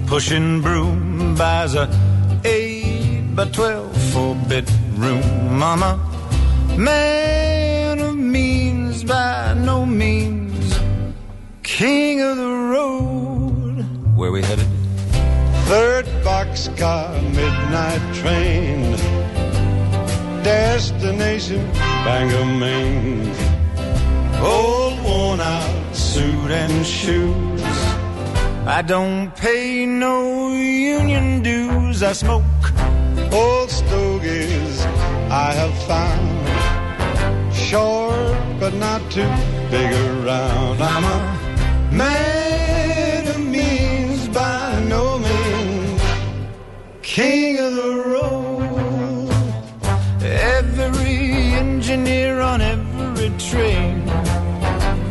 [0.05, 1.89] pushing broom buys a
[2.45, 2.88] eight
[3.39, 5.23] by twelve four bedroom
[5.57, 5.91] mama.
[6.77, 10.77] Man of means by no means.
[11.63, 13.85] King of the road.
[14.17, 14.67] Where we headed?
[15.71, 17.07] Third boxcar,
[17.39, 18.81] midnight train.
[20.43, 21.61] Destination,
[22.03, 23.33] Bangor, Maine.
[24.41, 27.63] Old worn out suit and shoes.
[28.67, 31.78] I don't pay no union dues.
[32.01, 32.43] I smoke
[33.33, 34.85] old stogies
[35.29, 37.53] I have found.
[37.53, 39.29] Short, but not too
[39.69, 40.81] big around.
[40.81, 46.01] I'm a man of means by no means.
[47.01, 49.29] King of the road.
[50.23, 54.07] Every engineer on every train.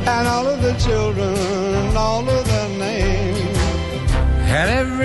[0.07, 3.59] And all of the children, all of their names.
[4.57, 4.98] And every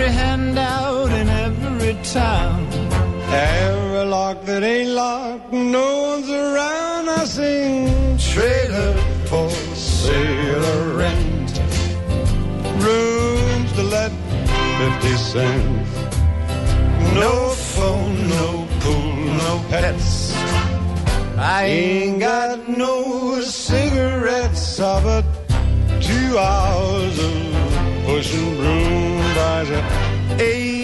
[2.16, 2.84] every
[3.34, 7.10] Every lock that ain't locked, no one's around.
[7.10, 8.94] I sing trailer
[9.26, 11.52] for sailor rent.
[12.84, 14.12] Rooms to let,
[15.02, 15.90] 50 cents.
[17.16, 20.36] No phone, no pool, no pets.
[21.38, 25.26] I ain't got no cigarettes, ah, but
[26.02, 29.82] two hours of pushing broom a
[30.40, 30.83] eight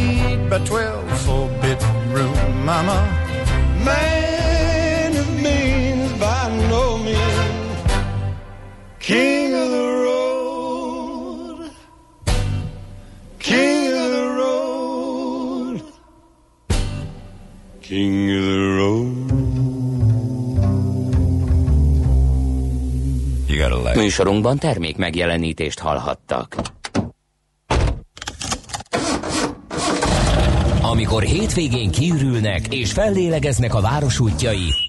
[0.49, 2.97] by twelve four-bedroom mama.
[3.85, 7.81] Man of means by no means
[8.97, 11.71] king of the road,
[13.37, 15.81] king of the road,
[17.81, 19.17] king of the road.
[23.95, 26.55] Műsorunkban termék megjelenítést hallhattak.
[30.99, 34.88] Amikor hétvégén kiürülnek és fellélegeznek a város útjai,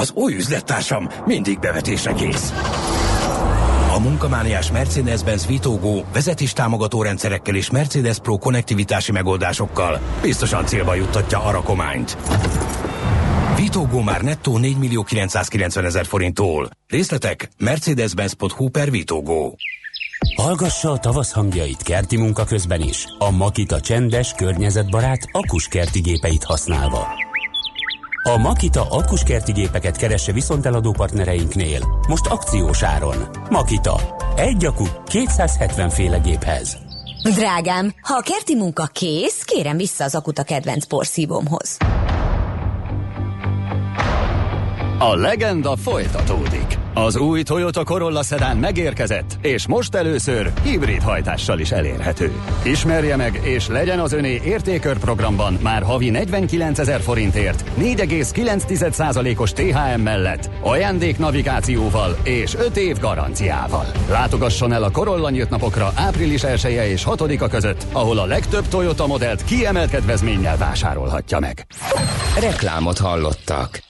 [0.00, 2.52] Az új üzlettársam mindig bevetésre kész.
[3.94, 11.50] A munkamániás Mercedes-Benz Vitogó vezetéstámogató rendszerekkel és Mercedes Pro konnektivitási megoldásokkal biztosan célba juttatja a
[11.50, 12.16] rakományt.
[13.56, 16.70] Vitogó már nettó 4 millió 990 ezer forinttól.
[16.86, 19.56] Részletek mercedes-benz.hu per Vitogó.
[20.36, 23.04] Hallgassa a tavasz hangjait kerti munka közben is.
[23.18, 27.29] A Makita csendes, környezetbarát, akuskerti gépeit használva.
[28.22, 32.00] A Makita akkuskerti gépeket keresse viszonteladó partnereinknél.
[32.08, 33.16] Most akciós áron.
[33.50, 34.16] Makita.
[34.36, 36.76] Egy akku 270 féle géphez.
[37.22, 41.76] Drágám, ha a kerti munka kész, kérem vissza az akut a kedvenc porszívómhoz.
[44.98, 46.79] A legenda folytatódik.
[46.94, 52.32] Az új Toyota Corolla Sedan megérkezett, és most először hibrid hajtással is elérhető.
[52.62, 60.00] Ismerje meg, és legyen az öné értékör programban már havi 49 ezer forintért, 4,9%-os THM
[60.00, 63.86] mellett, ajándék navigációval és 5 év garanciával.
[64.08, 68.68] Látogasson el a Corolla nyílt napokra április 1 -e és 6-a között, ahol a legtöbb
[68.68, 71.66] Toyota modellt kiemelt kedvezménnyel vásárolhatja meg.
[72.40, 73.89] Reklámot hallottak.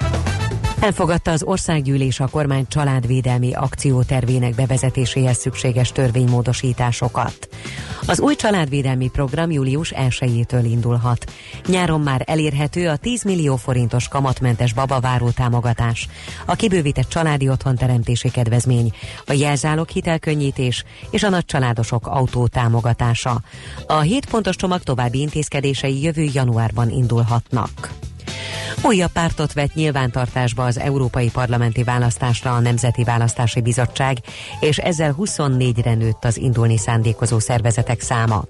[0.81, 7.49] Elfogadta az országgyűlés a kormány családvédelmi akciótervének bevezetéséhez szükséges törvénymódosításokat.
[8.07, 11.31] Az új családvédelmi program július 1-től indulhat.
[11.67, 16.07] Nyáron már elérhető a 10 millió forintos kamatmentes babaváró támogatás,
[16.45, 18.91] a kibővített családi otthonteremtési kedvezmény,
[19.25, 23.41] a jelzálog hitelkönnyítés és a nagycsaládosok autó támogatása.
[23.87, 27.89] A 7 pontos csomag további intézkedései jövő januárban indulhatnak.
[28.83, 34.17] Újabb pártot vett nyilvántartásba az európai parlamenti választásra a Nemzeti Választási Bizottság,
[34.59, 38.43] és ezzel 24-re nőtt az indulni szándékozó szervezetek száma.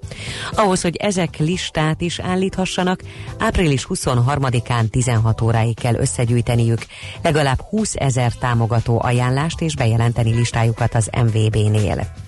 [0.52, 3.02] Ahhoz, hogy ezek listát is állíthassanak,
[3.40, 6.86] április 23-án 16 óráig kell összegyűjteniük
[7.22, 12.21] legalább 20 ezer támogató ajánlást és bejelenteni listájukat az MVB-nél.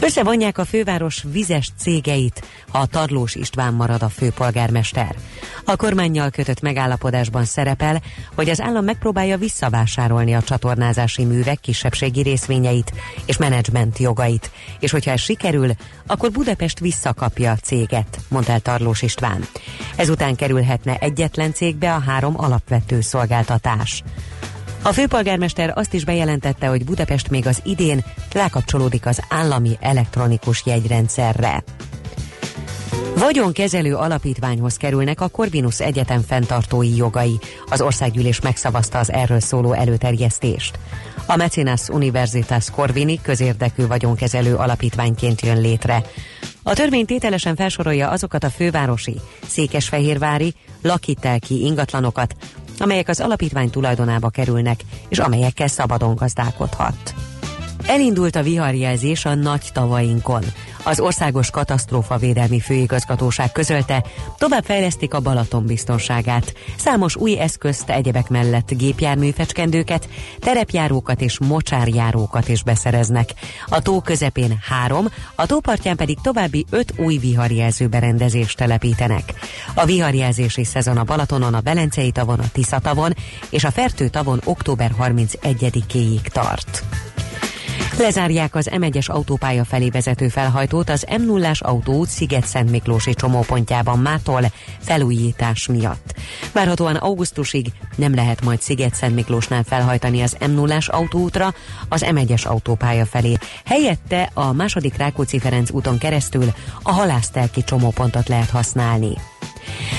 [0.00, 5.16] Összevonják a főváros vizes cégeit, ha a Tarlós István marad a főpolgármester.
[5.64, 8.02] A kormányjal kötött megállapodásban szerepel,
[8.34, 12.92] hogy az állam megpróbálja visszavásárolni a csatornázási művek kisebbségi részvényeit
[13.26, 15.70] és menedzsment jogait, és hogyha ez sikerül,
[16.06, 19.46] akkor Budapest visszakapja a céget, mondta el Tarlós István.
[19.96, 24.02] Ezután kerülhetne egyetlen cégbe a három alapvető szolgáltatás.
[24.86, 31.64] A főpolgármester azt is bejelentette, hogy Budapest még az idén rákapcsolódik az állami elektronikus jegyrendszerre.
[33.16, 37.38] Vagyonkezelő alapítványhoz kerülnek a Corvinus Egyetem fenntartói jogai.
[37.70, 40.78] Az országgyűlés megszavazta az erről szóló előterjesztést.
[41.26, 46.02] A Mecenas Universitas Corvini közérdekű vagyonkezelő alapítványként jön létre.
[46.62, 52.34] A törvény tételesen felsorolja azokat a fővárosi, székesfehérvári, lakitelki ingatlanokat,
[52.80, 57.14] amelyek az alapítvány tulajdonába kerülnek, és amelyekkel szabadon gazdálkodhat.
[57.86, 60.42] Elindult a viharjelzés a nagy tavainkon.
[60.88, 64.04] Az Országos Katasztrófavédelmi Főigazgatóság közölte,
[64.38, 66.54] tovább fejlesztik a Balaton biztonságát.
[66.76, 73.28] Számos új eszközt egyebek mellett gépjárműfecskendőket, terepjárókat és mocsárjárókat is beszereznek.
[73.66, 79.32] A tó közepén három, a tópartján pedig további öt új viharjelző berendezést telepítenek.
[79.74, 83.14] A viharjelzési szezon a Balatonon, a Belencei tavon, a Tisza tavon
[83.50, 86.84] és a Fertő tavon október 31-éig tart.
[87.98, 94.42] Lezárják az M1-es autópálya felé vezető felhajtót az m 0 autóút Sziget-Szent Miklósi csomópontjában mától
[94.80, 96.14] felújítás miatt.
[96.52, 101.54] Várhatóan augusztusig nem lehet majd Sziget-Szent Miklósnál felhajtani az m 0 autóútra
[101.88, 103.36] az M1-es autópálya felé.
[103.64, 109.12] Helyette a második Rákóczi-Ferenc úton keresztül a halásztelki csomópontot lehet használni.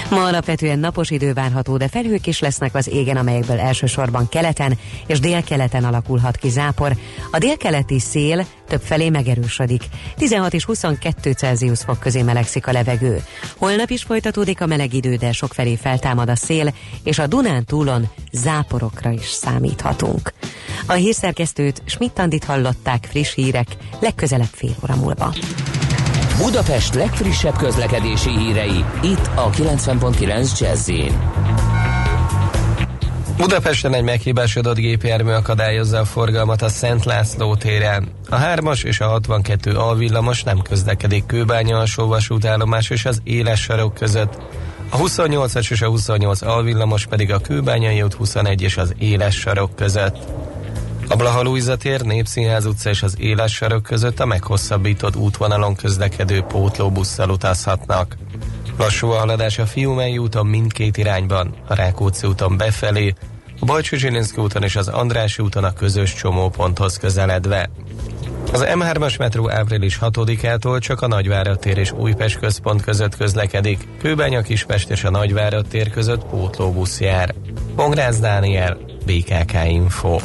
[0.09, 4.77] Ma alapvetően napos idő várható, de felhők is lesznek az égen, amelyekből elsősorban keleten
[5.07, 6.95] és délkeleten alakulhat ki zápor.
[7.31, 9.83] A délkeleti szél több felé megerősödik.
[10.15, 13.23] 16 és 22 Celsius fok közé melegszik a levegő.
[13.57, 17.65] Holnap is folytatódik a meleg idő, de sok felé feltámad a szél, és a Dunán
[17.65, 20.33] túlon záporokra is számíthatunk.
[20.85, 23.67] A hírszerkesztőt Schmidt-Andit hallották friss hírek,
[23.99, 25.33] legközelebb fél óra múlva.
[26.37, 30.91] Budapest legfrissebb közlekedési hírei, itt a 90.9 jazz
[33.37, 38.07] Budapesten egy meghibásodott gépjármű akadályozza a forgalmat a Szent László téren.
[38.29, 43.93] A 3-as és a 62 alvillamos nem közlekedik Kőbánya alsó vasútállomás és az éles sarok
[43.93, 44.37] között.
[44.89, 49.75] A 28-as és a 28 alvillamos pedig a Kőbányai út 21 és az éles sarok
[49.75, 50.17] között.
[51.09, 57.29] A Blaha tér, Népszínház utca és az éles sarok között a meghosszabbított útvonalon közlekedő pótlóbusszal
[57.29, 58.17] utazhatnak.
[58.77, 63.13] Lassú a haladás a Fiumei úton mindkét irányban, a Rákóczi úton befelé,
[63.59, 67.69] a Zsilinszki úton és az Andrási úton a közös csomóponthoz közeledve.
[68.53, 74.41] Az M3-as metró április 6-ától csak a Nagyvárad tér és Újpest központ között közlekedik, Kőbánya
[74.41, 77.33] Kispest és a Nagyvárad tér között pótlóbusz jár.
[77.75, 80.17] Pongrász Dániel, BKK Info.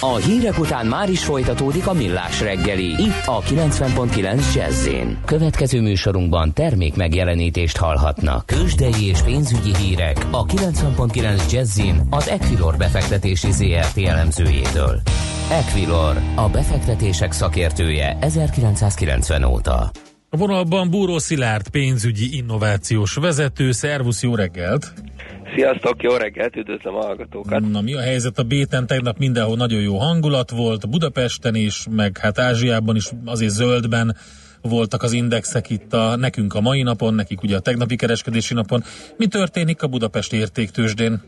[0.00, 4.88] A hírek után már is folytatódik a millás reggeli, itt a 90.9 jazz
[5.24, 8.46] Következő műsorunkban termék megjelenítést hallhatnak.
[8.46, 15.00] Kősdei és pénzügyi hírek a 90.9 jazz az Equilor befektetési ZRT elemzőjétől.
[15.50, 19.90] Equilor, a befektetések szakértője 1990 óta.
[20.30, 23.72] A vonalban Búró Szilárd pénzügyi innovációs vezető.
[23.72, 24.92] Szervusz, jó reggelt!
[25.54, 27.70] Sziasztok, jó reggelt, üdvözlöm a hallgatókat!
[27.70, 28.86] Na mi a helyzet a Béten?
[28.86, 34.16] Tegnap mindenhol nagyon jó hangulat volt, Budapesten is, meg hát Ázsiában is azért zöldben
[34.62, 38.82] voltak az indexek itt a, nekünk a mai napon, nekik ugye a tegnapi kereskedési napon.
[39.16, 41.22] Mi történik a Budapest értéktősdén?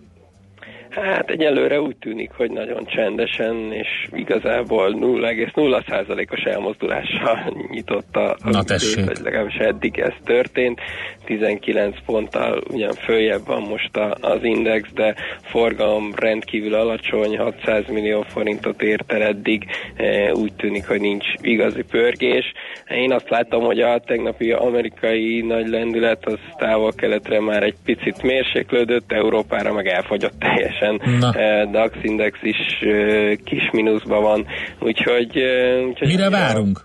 [1.02, 9.04] Hát egyelőre úgy tűnik, hogy nagyon csendesen és igazából 0,0%-os elmozdulással nyitott a, Na tessék.
[9.04, 10.80] vagy legalábbis eddig ez történt.
[11.24, 18.22] 19 ponttal ugyan följebb van most a, az index, de forgalom rendkívül alacsony, 600 millió
[18.28, 19.64] forintot ért el eddig,
[19.96, 22.52] e, úgy tűnik, hogy nincs igazi pörgés.
[22.88, 29.12] Én azt látom, hogy a tegnapi amerikai nagy lendület az távol-keletre már egy picit mérséklődött,
[29.12, 30.87] Európára meg elfogyott teljesen.
[31.20, 31.32] Na.
[31.34, 34.46] E, DAX index is e, kis mínuszban van,
[34.80, 35.36] úgyhogy...
[35.36, 36.80] e, úgyhogy Mire várunk?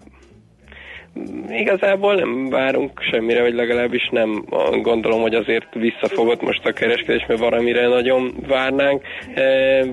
[1.50, 4.44] Igazából nem várunk semmire, vagy legalábbis nem
[4.82, 9.02] gondolom, hogy azért visszafogott most a kereskedés, mert valamire nagyon várnánk.
[9.36, 9.86] E,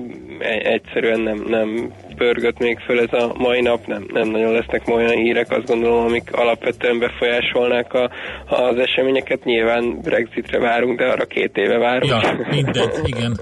[0.63, 5.15] egyszerűen nem, nem pörgött még föl ez a mai nap, nem, nem nagyon lesznek olyan
[5.15, 8.09] hírek, azt gondolom, amik alapvetően befolyásolnák a,
[8.45, 9.43] az eseményeket.
[9.43, 12.11] Nyilván Brexitre várunk, de arra két éve várunk.
[12.11, 12.21] Ja,
[12.55, 13.39] mindegy, igen.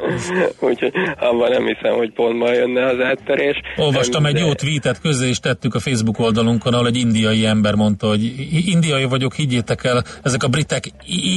[0.60, 3.58] Úgyhogy abban nem hiszem, hogy pont ma jönne az áttörés.
[3.78, 4.30] Olvastam de...
[4.30, 8.24] egy jó tweetet, közé is tettük a Facebook oldalunkon, ahol egy indiai ember mondta, hogy
[8.66, 10.84] indiai vagyok, higgyétek el, ezek a britek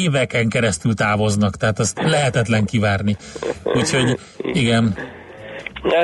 [0.02, 3.16] éveken keresztül távoznak, tehát azt lehetetlen kivárni.
[3.62, 4.18] Úgyhogy
[4.52, 4.94] igen,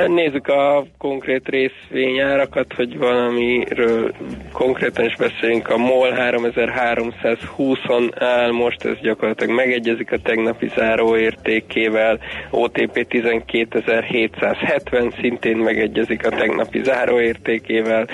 [0.07, 4.11] Nézzük a konkrét részvényárakat, hogy valamiről
[4.51, 5.69] konkrétan is beszéljünk.
[5.69, 12.19] A MOL 3320-on áll most, ez gyakorlatilag megegyezik a tegnapi záróértékével.
[12.51, 18.07] OTP 12770 szintén megegyezik a tegnapi záróértékével.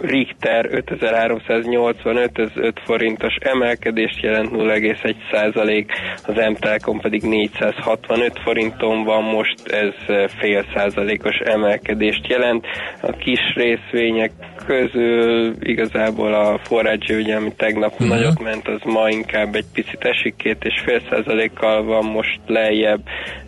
[0.00, 5.92] Richter 5385, ez 5 forintos emelkedést jelent 0,1 százalék,
[6.26, 9.94] az m pedig 465 forinton van most, ez
[10.38, 12.66] fél százalékos emelkedést jelent.
[13.02, 14.30] A kis részvények
[14.66, 18.08] közül igazából a forrádzsi, ugye, ami tegnap uh-huh.
[18.08, 23.00] nagyot ment, az ma inkább egy picit esik, két és fél százalékkal van most lejjebb.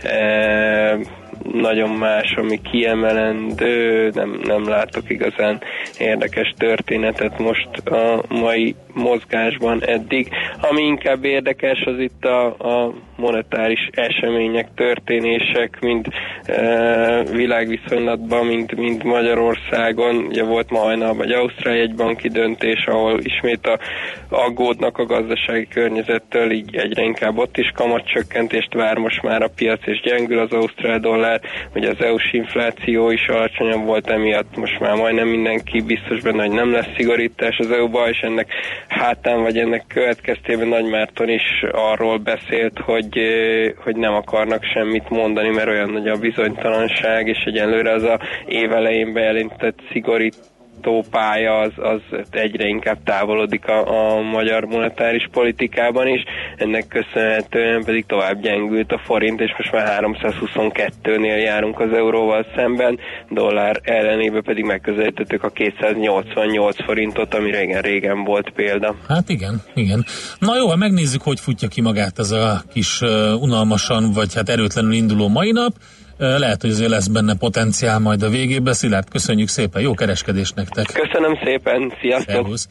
[0.02, 1.20] E-
[1.52, 5.62] nagyon más, ami kiemelendő, nem, nem látok igazán
[5.98, 10.28] érdekes történetet most a mai mozgásban eddig.
[10.60, 16.06] Ami inkább érdekes, az itt a, a monetáris események, történések, mind
[16.44, 20.16] e, világviszonylatban, mind, mind Magyarországon.
[20.16, 23.78] Ugye volt ma hajnalban egy Ausztrál egy banki döntés, ahol ismét a,
[24.28, 29.86] aggódnak a gazdasági környezettől, így egyre inkább ott is kamatcsökkentést vár most már a piac,
[29.86, 31.40] és gyengül az Ausztrál dollár.
[31.74, 36.54] Ugye az EU-s infláció is alacsonyabb volt emiatt, most már majdnem mindenki biztos benne, hogy
[36.54, 38.48] nem lesz szigorítás az EU-ba, és ennek
[38.88, 43.20] hátán, vagy ennek következtében Nagy Márton is arról beszélt, hogy,
[43.76, 49.12] hogy nem akarnak semmit mondani, mert olyan nagy a bizonytalanság, és egyenlőre az a évelején
[49.12, 50.36] bejelentett szigorít
[51.10, 52.00] pálya az, az
[52.30, 56.24] egyre inkább távolodik a, a magyar monetáris politikában is,
[56.56, 62.98] ennek köszönhetően pedig tovább gyengült a forint, és most már 322-nél járunk az euróval szemben,
[63.30, 68.96] dollár ellenébe pedig megközelítettük a 288 forintot, ami régen-régen volt példa.
[69.08, 70.04] Hát igen, igen.
[70.38, 74.48] Na jó, ha megnézzük, hogy futja ki magát ez a kis uh, unalmasan, vagy hát
[74.48, 75.72] erőtlenül induló mai nap,
[76.18, 78.74] lehet, hogy azért lesz benne potenciál majd a végében.
[78.74, 80.86] Szilárd, köszönjük szépen, jó kereskedés nektek!
[80.86, 82.34] Köszönöm szépen, sziasztok!
[82.34, 82.68] Szervusz.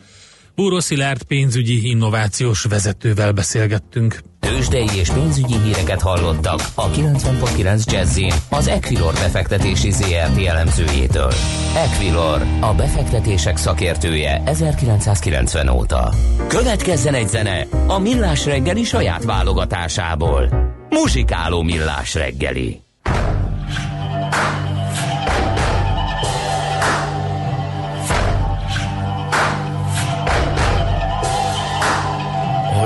[0.56, 4.20] Búró Szilárd pénzügyi innovációs vezetővel beszélgettünk.
[4.40, 8.20] Tőzsdei és pénzügyi híreket hallottak a 90.9 jazz
[8.50, 11.32] az Equilor befektetési ZRT elemzőjétől.
[11.76, 16.14] Equilor, a befektetések szakértője 1990 óta.
[16.48, 20.50] Következzen egy zene a Millás reggeli saját válogatásából.
[20.90, 22.82] Muzsikáló Millás reggeli.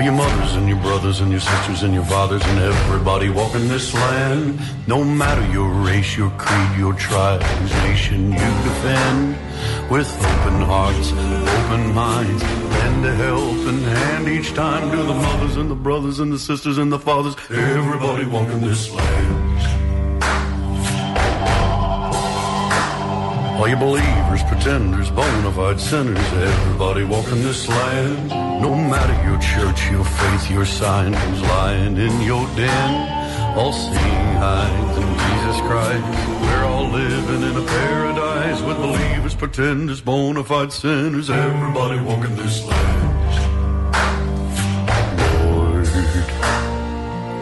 [0.05, 3.91] Your mothers and your brothers and your sisters and your fathers and everybody walking this
[3.95, 4.59] land.
[4.87, 9.35] No matter your race, your creed, your tribe, whose nation you defend.
[9.89, 15.71] With open hearts, open minds, lend a helping hand each time to the mothers and
[15.71, 17.35] the brothers and the sisters and the fathers.
[17.49, 19.54] Everybody walking this land.
[23.57, 28.29] All you believers, pretenders, bona fide sinners, everybody walking this land.
[28.61, 33.57] No matter your church, your faith, your sign, who's lying in your den.
[33.57, 36.03] All seeing eyes in Jesus Christ.
[36.41, 42.61] We're all living in a paradise with believers, pretenders, bona fide sinners, everybody walking this
[42.65, 43.05] land.
[45.45, 45.87] Lord,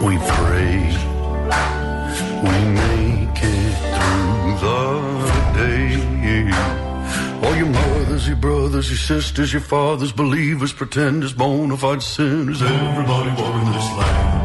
[0.06, 0.94] we pray
[2.44, 3.03] we make
[8.28, 13.90] your your brothers, your sisters, your fathers, believers, pretenders, bona fide sinners, everybody walking this
[13.98, 14.44] land.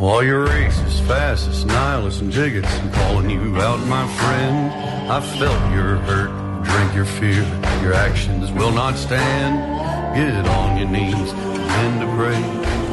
[0.00, 4.72] All your racists, fascists, nihilists, and bigots, I'm calling you out, my friend.
[5.10, 7.42] I felt your hurt, drink your fear,
[7.82, 10.16] your actions will not stand.
[10.16, 12.40] Get on your knees, begin to pray.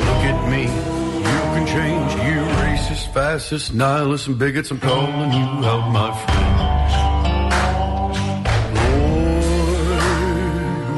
[0.05, 1.04] Look at me,
[1.65, 2.13] change.
[2.13, 6.57] You racist, fascist, nihilists, and bigots, I'm calling you out, my friend.
[8.77, 9.99] Lord,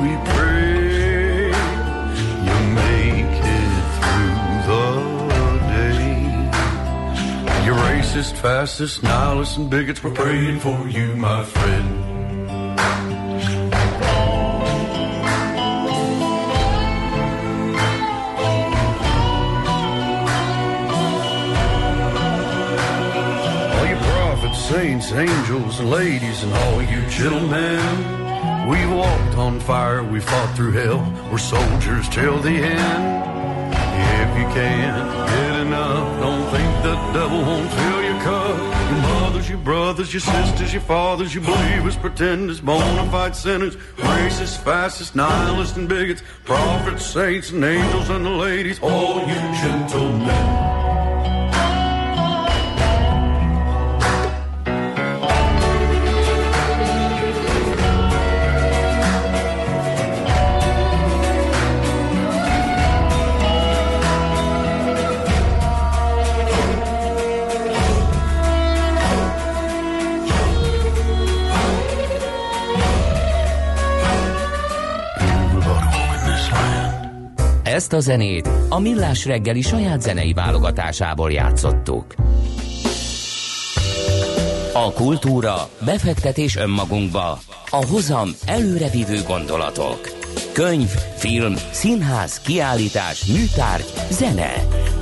[0.03, 1.49] we pray
[2.47, 4.35] you make it through
[4.69, 4.85] the
[5.73, 6.05] day.
[7.65, 12.06] You racist, fascist, nihilists, and bigots, we're praying for you, my friend.
[24.67, 28.67] Saints, angels, and ladies, and all you gentlemen.
[28.67, 30.99] We walked on fire, we fought through hell.
[31.31, 33.73] We're soldiers till the end.
[34.19, 38.57] If you can't get enough, don't think the devil won't fill your cup.
[38.91, 44.61] Your mothers, your brothers, your sisters, your fathers, your believers, pretenders, bona fide sinners, racists,
[44.61, 50.66] fascists, nihilists, and bigots, prophets, saints, and angels, and the ladies, all you gentlemen.
[77.77, 82.05] Ezt a zenét a Millás reggeli saját zenei válogatásából játszottuk.
[84.73, 89.99] A kultúra, befektetés önmagunkba, a hozam előrevívő gondolatok.
[90.53, 94.53] Könyv, film, színház, kiállítás, műtárgy, zene.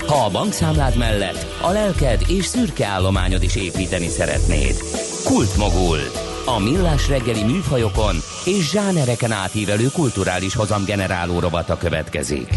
[0.08, 4.76] Ha a bankszámlád mellett a lelked és szürke állományod is építeni szeretnéd.
[5.24, 6.00] Kultmogul.
[6.48, 8.16] A millás reggeli műfajokon
[8.46, 12.48] és zsánereken átívelő kulturális hozamgeneráló rovata következik.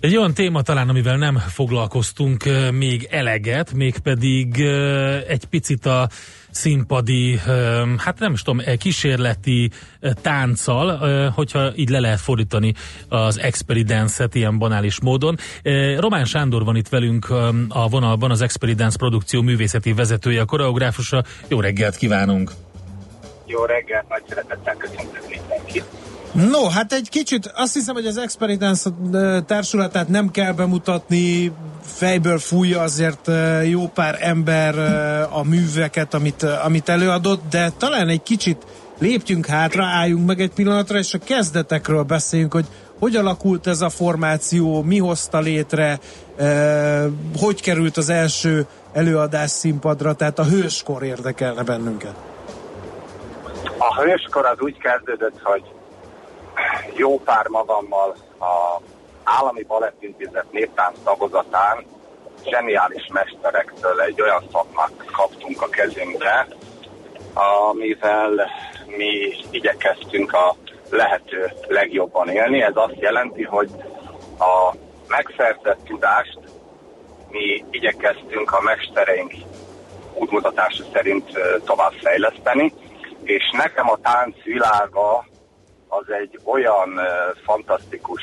[0.00, 4.60] Egy olyan téma talán, amivel nem foglalkoztunk még eleget, mégpedig
[5.28, 6.08] egy picit a
[6.50, 7.40] színpadi,
[7.96, 9.70] hát nem is tudom, kísérleti
[10.22, 10.98] tánccal,
[11.28, 12.74] hogyha így le lehet fordítani
[13.08, 15.36] az Experience-et ilyen banális módon.
[15.98, 17.30] Román Sándor van itt velünk
[17.68, 21.24] a vonalban, az Experience produkció művészeti vezetője, a koreográfusa.
[21.48, 22.52] Jó reggelt kívánunk!
[23.46, 25.84] Jó reggelt, nagy szeretettel köszöntök mindenkit!
[26.32, 28.90] No, hát egy kicsit azt hiszem, hogy az Experience
[29.46, 31.52] társulatát nem kell bemutatni,
[31.82, 33.30] fejből fújja azért
[33.64, 34.78] jó pár ember
[35.30, 38.66] a műveket, amit, amit előadott, de talán egy kicsit
[38.98, 42.66] lépjünk hátra, álljunk meg egy pillanatra, és a kezdetekről beszéljünk, hogy
[43.00, 45.98] hogy alakult ez a formáció, mi hozta létre,
[47.40, 52.14] hogy került az első előadás színpadra, tehát a hőskor érdekelne bennünket.
[53.78, 55.62] A hőskor az úgy kezdődött, hogy
[56.94, 58.80] jó pár magammal a
[59.24, 61.84] Állami Balettintézet néptánc tagozatán
[62.44, 66.46] zseniális mesterektől egy olyan szakmát kaptunk a kezünkbe,
[67.68, 68.50] amivel
[68.86, 70.56] mi igyekeztünk a
[70.90, 72.62] lehető legjobban élni.
[72.62, 73.70] Ez azt jelenti, hogy
[74.38, 74.74] a
[75.08, 76.38] megszerzett tudást
[77.30, 79.32] mi igyekeztünk a mestereink
[80.14, 81.30] útmutatása szerint
[81.64, 82.72] tovább fejleszteni,
[83.22, 85.24] és nekem a tánc világa
[85.90, 87.04] az egy olyan uh,
[87.44, 88.22] fantasztikus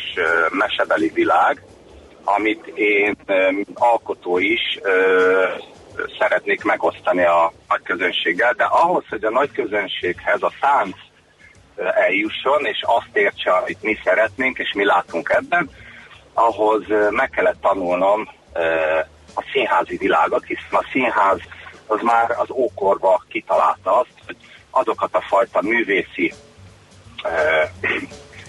[0.51, 1.63] mesebeli világ,
[2.23, 4.79] amit én uh, alkotó is
[6.19, 10.51] szeretnék megosztani a nagy közönséggel, de ahhoz, hogy a nagy közönséghez a
[11.75, 15.69] uh, eljusson, és azt értse, amit mi szeretnénk, és mi látunk ebben,
[16.33, 18.29] ahhoz meg kellett tanulnom
[19.35, 21.39] a színházi világot, hiszen a színház
[21.87, 24.35] az már az ókorba kitalálta azt, hogy
[24.69, 26.33] azokat a fajta művészi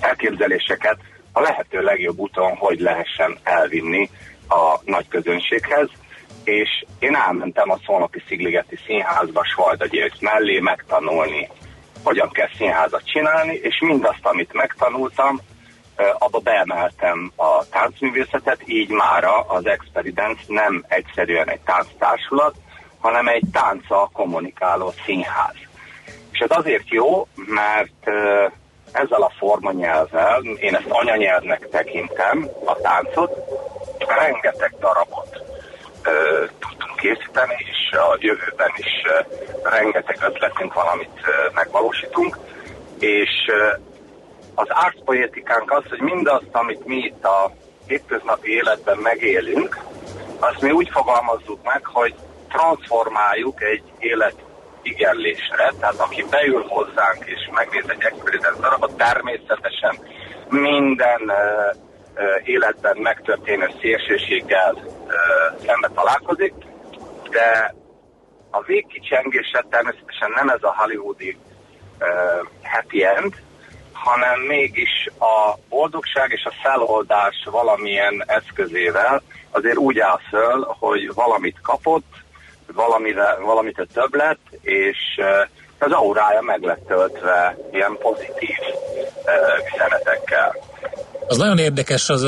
[0.00, 0.96] elképzeléseket
[1.32, 4.10] a lehető legjobb úton, hogy lehessen elvinni
[4.48, 5.88] a nagy közönséghez,
[6.44, 11.48] és én elmentem a Szolnoki Szigligeti Színházba Svajda György mellé megtanulni,
[12.02, 15.40] hogyan kell színházat csinálni, és mindazt, amit megtanultam,
[16.18, 22.54] abba beemeltem a táncművészetet, így mára az Experience nem egyszerűen egy tánctársulat,
[22.98, 25.54] hanem egy tánca kommunikáló színház.
[26.32, 28.10] És ez azért jó, mert
[28.92, 33.36] ezzel a formanyelvvel, én ezt anyanyelvnek tekintem, a táncot,
[33.98, 35.42] rengeteg darabot
[36.02, 39.20] ö, tudtunk készíteni, és a jövőben is ö,
[39.68, 42.38] rengeteg ötletünk van, amit ö, megvalósítunk,
[42.98, 43.72] és ö,
[44.54, 47.52] az ártpoétikánk az, hogy mindazt, amit mi itt a
[47.86, 49.78] hétköznapi életben megélünk,
[50.38, 52.14] azt mi úgy fogalmazzuk meg, hogy
[52.48, 54.34] transformáljuk egy élet
[54.88, 59.98] igenlésre, tehát aki beül hozzánk és megnéz egy experience darabot, természetesen
[60.48, 66.54] minden uh, életben megtörténő szélsőséggel uh, szembe találkozik,
[67.30, 67.74] de
[68.50, 71.36] a végkicsengése természetesen nem ez a hollywoodi
[72.00, 73.34] uh, happy end,
[73.92, 81.60] hanem mégis a boldogság és a feloldás valamilyen eszközével azért úgy áll föl, hogy valamit
[81.62, 82.06] kapott,
[82.74, 84.96] valamire, valamit több lett, és
[85.78, 88.56] az aurája meg lett töltve ilyen pozitív
[89.74, 90.56] üzenetekkel.
[91.26, 92.22] Az nagyon érdekes az,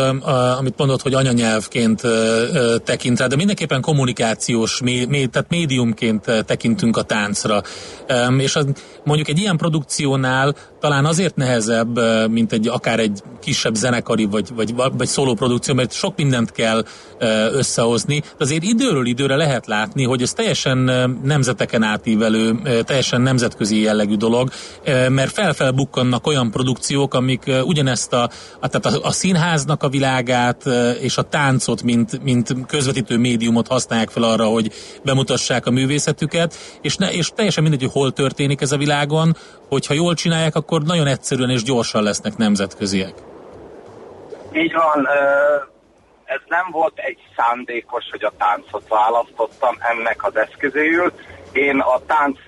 [0.59, 2.03] amit mondod, hogy anyanyelvként
[2.85, 4.81] tekint rá, de mindenképpen kommunikációs,
[5.31, 7.63] tehát médiumként tekintünk a táncra.
[8.39, 8.67] És az,
[9.05, 11.99] mondjuk egy ilyen produkciónál talán azért nehezebb,
[12.31, 16.85] mint egy akár egy kisebb zenekari vagy, vagy, vagy szóló produkció, mert sok mindent kell
[17.53, 20.79] összehozni, de azért időről időre lehet látni, hogy ez teljesen
[21.23, 24.51] nemzeteken átívelő, teljesen nemzetközi jellegű dolog,
[25.09, 28.31] mert felfelbukkannak olyan produkciók, amik ugyanezt a,
[28.61, 30.65] a, tehát a, a színháznak a világát
[31.01, 34.73] és a táncot, mint, mint közvetítő médiumot használják fel arra, hogy
[35.05, 39.37] bemutassák a művészetüket, és, ne, és teljesen mindegy, hogy hol történik ez a világon,
[39.69, 43.15] hogyha jól csinálják, akkor nagyon egyszerűen és gyorsan lesznek nemzetköziek.
[44.53, 45.09] Így van,
[46.25, 51.13] ez nem volt egy szándékos, hogy a táncot választottam ennek az eszközéül.
[51.53, 52.39] Én a tánc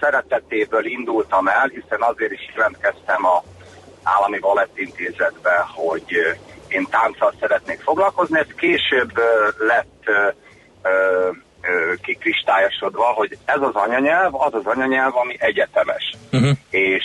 [0.00, 3.42] szeretetéből indultam el, hiszen azért is jelentkeztem a
[4.02, 6.06] állami balettintézetbe, hogy
[6.68, 8.38] én tánccal szeretnék foglalkozni.
[8.38, 9.12] Ez később
[9.58, 10.02] lett
[12.02, 16.14] kikristályosodva, hogy ez az anyanyelv, az az anyanyelv, ami egyetemes.
[16.32, 16.50] Uh-huh.
[16.70, 17.04] És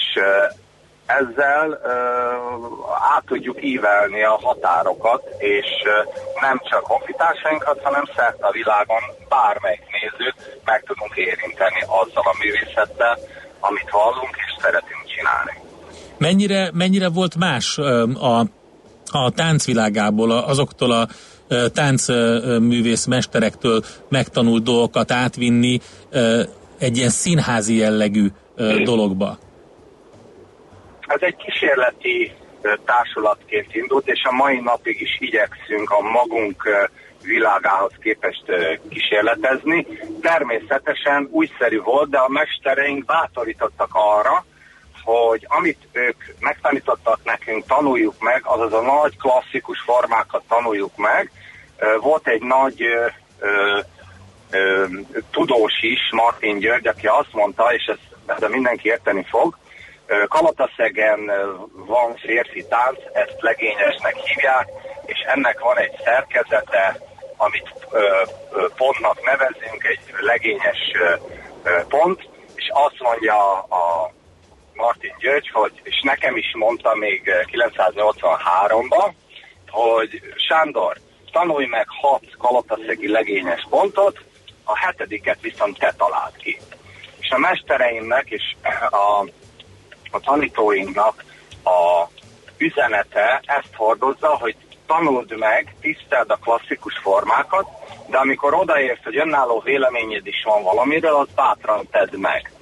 [1.05, 8.51] ezzel uh, át tudjuk ívelni a határokat, és uh, nem csak honfitársainkat, hanem szerte a
[8.51, 13.17] világon bármelyik nézőt meg tudunk érinteni azzal a művészettel,
[13.59, 15.53] amit hallunk és szeretünk csinálni.
[16.17, 18.39] Mennyire, mennyire volt más a,
[19.11, 21.07] a táncvilágából, azoktól a
[21.73, 25.79] táncművész mesterektől megtanult dolgokat átvinni
[26.79, 28.27] egy ilyen színházi jellegű
[28.83, 29.37] dologba?
[30.99, 32.31] Ez egy kísérleti
[32.85, 36.63] társulatként indult, és a mai napig is igyekszünk a magunk
[37.23, 38.43] világához képest
[38.89, 39.87] kísérletezni.
[40.21, 44.45] Természetesen újszerű volt, de a mestereink bátorítottak arra,
[45.03, 51.31] hogy amit ők megtanítottak nekünk, tanuljuk meg, azaz a nagy klasszikus formákat tanuljuk meg.
[52.01, 52.83] Volt egy nagy
[55.31, 59.57] tudós is, Martin György, aki azt mondta, és ezt de mindenki érteni fog,
[60.27, 61.31] Kalataszegen
[61.73, 64.69] van férfi tánc, ezt legényesnek hívják,
[65.05, 66.99] és ennek van egy szerkezete,
[67.37, 67.73] amit
[68.75, 70.91] pontnak nevezünk, egy legényes
[71.87, 74.11] pont, és azt mondja a
[74.73, 79.11] Martin György, hogy, és nekem is mondta még 983-ban,
[79.69, 80.97] hogy Sándor,
[81.31, 84.19] tanulj meg hat kalataszegi legényes pontot,
[84.63, 86.59] a hetediket viszont te találd ki.
[87.19, 88.55] És a mestereimnek és
[88.89, 89.25] a,
[90.11, 91.23] a tanítóinknak
[91.63, 92.07] a
[92.57, 94.55] üzenete ezt hordozza, hogy
[94.85, 97.67] tanuld meg, tiszteld a klasszikus formákat,
[98.07, 102.52] de amikor odaérsz, hogy önálló véleményed is van valamiről, az bátran tedd meg.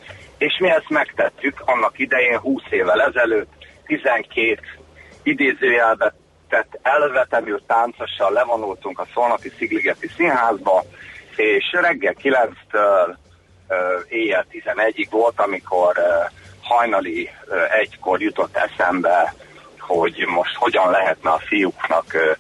[0.42, 3.52] És mi ezt megtettük annak idején 20 évvel ezelőtt,
[3.86, 4.60] 12
[5.24, 6.14] idézőjelbe
[6.50, 10.84] tett elvetemű táncossal levonultunk a Szolnoki Szigligeti Színházba,
[11.36, 13.16] és reggel 9-től
[14.10, 15.94] éjjel 11-ig volt, amikor
[16.62, 17.30] hajnali
[17.82, 19.34] egykor jutott eszembe,
[19.80, 22.38] hogy most hogyan lehetne a fiúknak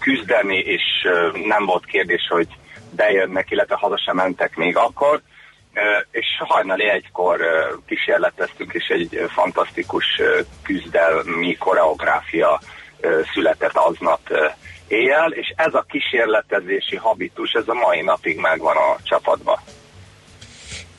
[0.00, 0.82] küzdeni, és
[1.44, 2.48] nem volt kérdés, hogy
[2.90, 5.20] bejönnek, illetve haza sem mentek még akkor,
[6.10, 7.40] és hajnali egykor
[7.86, 10.04] kísérleteztünk, és egy fantasztikus
[10.62, 12.60] küzdelmi koreográfia
[13.34, 14.20] született aznap
[14.88, 19.58] éjjel, és ez a kísérletezési habitus, ez a mai napig megvan a csapatban.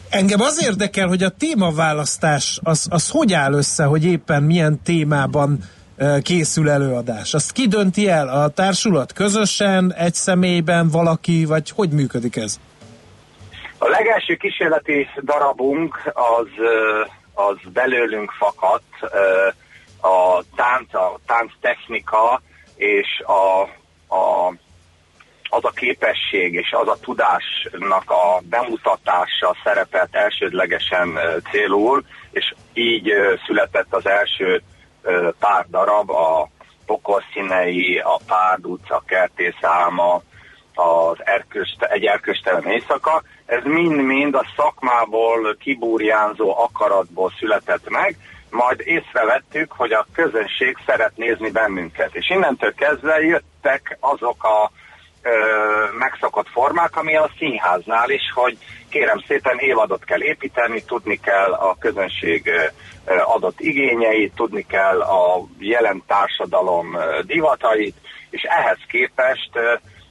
[0.10, 5.60] Engem az érdekel, hogy a témaválasztás az, az hogy áll össze, hogy éppen milyen témában
[6.22, 7.34] készül előadás.
[7.34, 8.28] Azt ki dönti el?
[8.28, 12.60] A társulat közösen, egy személyben, valaki, vagy hogy működik ez?
[13.80, 16.48] A legelső kísérleti darabunk az,
[17.34, 19.04] az belőlünk fakadt,
[20.02, 22.42] a tánc, a tánc technika
[22.76, 23.62] és a,
[24.16, 24.54] a,
[25.50, 31.20] az a képesség és az a tudásnak a bemutatása szerepelt elsődlegesen
[31.52, 33.12] célul, és így
[33.46, 34.62] született az első
[35.40, 36.50] pár darab, a
[36.86, 40.22] Pokorszínei, a Párd utca, Kertészálma,
[40.74, 48.16] az erköst, egy erköstelen éjszaka, ez mind-mind a szakmából kiburjánzó akaratból született meg,
[48.50, 52.16] majd észrevettük, hogy a közönség szeret nézni bennünket.
[52.16, 54.72] És innentől kezdve jöttek azok a
[55.22, 55.30] ö,
[55.98, 58.58] megszokott formák, ami a színháznál is, hogy
[58.90, 62.52] kérem szépen évadot kell építeni, tudni kell a közönség
[63.26, 67.96] adott igényeit, tudni kell a jelen társadalom divatait,
[68.30, 69.50] és ehhez képest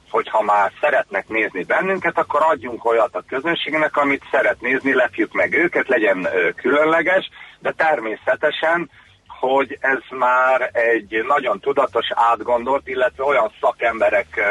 [0.07, 5.33] ö, hogyha már szeretnek nézni bennünket, akkor adjunk olyat a közönségnek, amit szeret nézni, lepjük
[5.33, 7.29] meg őket, legyen különleges,
[7.59, 8.89] de természetesen,
[9.27, 14.41] hogy ez már egy nagyon tudatos, átgondolt, illetve olyan szakemberek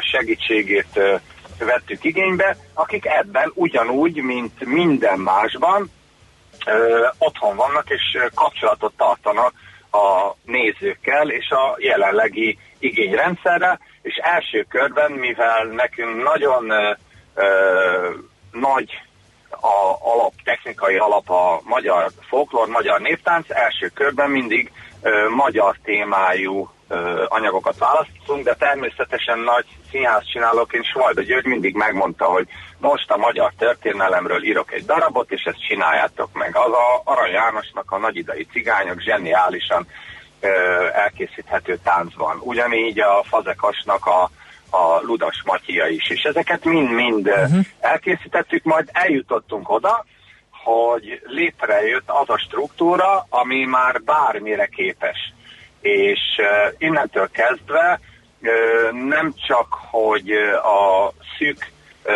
[0.00, 1.00] segítségét
[1.58, 5.90] vettük igénybe, akik ebben ugyanúgy, mint minden másban
[7.18, 9.52] otthon vannak és kapcsolatot tartanak
[9.90, 13.78] a nézőkkel és a jelenlegi igényrendszerre,
[14.08, 16.92] és első körben, mivel nekünk nagyon ö,
[17.34, 17.44] ö,
[18.52, 19.00] nagy
[19.50, 26.70] a alap, technikai alap a magyar folklór, magyar néptánc, első körben mindig ö, magyar témájú
[26.88, 32.48] ö, anyagokat választunk, de természetesen nagy színház csinálóként Svajda György mindig megmondta, hogy
[32.78, 36.56] most a magyar történelemről írok egy darabot, és ezt csináljátok meg.
[36.56, 39.86] Az a Arany Jánosnak a nagyidai cigányok zseniálisan
[40.92, 42.38] elkészíthető táncban.
[42.40, 44.30] Ugyanígy a Fazekasnak a,
[44.70, 47.64] a Ludas Matyia is, és ezeket mind-mind uh-huh.
[47.80, 50.04] elkészítettük, majd eljutottunk oda,
[50.50, 55.32] hogy létrejött az a struktúra, ami már bármire képes.
[55.80, 58.00] És uh, innentől kezdve
[58.40, 58.50] uh,
[58.92, 60.30] nem csak, hogy
[60.62, 61.70] a szűk
[62.04, 62.12] uh,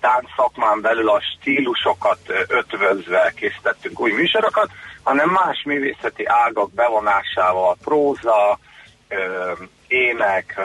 [0.00, 2.18] táncszakmán belül a stílusokat
[2.48, 4.70] ötvözve készítettünk új műsorokat,
[5.06, 8.58] hanem más művészeti ágak bevonásával, próza,
[9.86, 10.60] ének,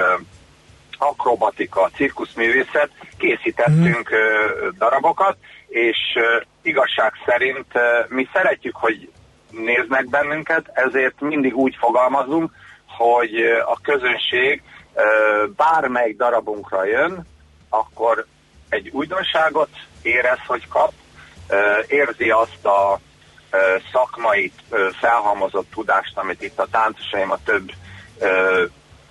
[0.97, 4.67] akrobatika, cirkuszművészet, készítettünk mm.
[4.77, 5.37] darabokat,
[5.67, 5.97] és
[6.61, 7.65] igazság szerint
[8.07, 9.11] mi szeretjük, hogy
[9.49, 12.51] néznek bennünket, ezért mindig úgy fogalmazunk,
[12.87, 13.35] hogy
[13.65, 14.63] a közönség
[15.55, 17.27] bármelyik darabunkra jön,
[17.69, 18.25] akkor
[18.69, 19.69] egy újdonságot
[20.01, 20.91] érez, hogy kap,
[21.87, 22.99] érzi azt a
[23.91, 24.51] szakmai
[24.99, 27.71] felhalmozott tudást, amit itt a táncosaim a több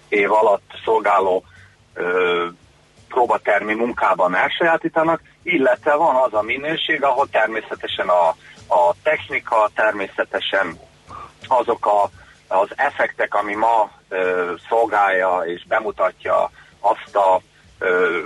[0.09, 1.45] év alatt szolgáló
[3.09, 8.29] próbatermi munkában elsajátítanak, illetve van az a minőség, ahol természetesen a,
[8.75, 10.79] a technika, természetesen
[11.47, 12.11] azok a,
[12.49, 17.41] az effektek, ami ma ö, szolgálja és bemutatja azt a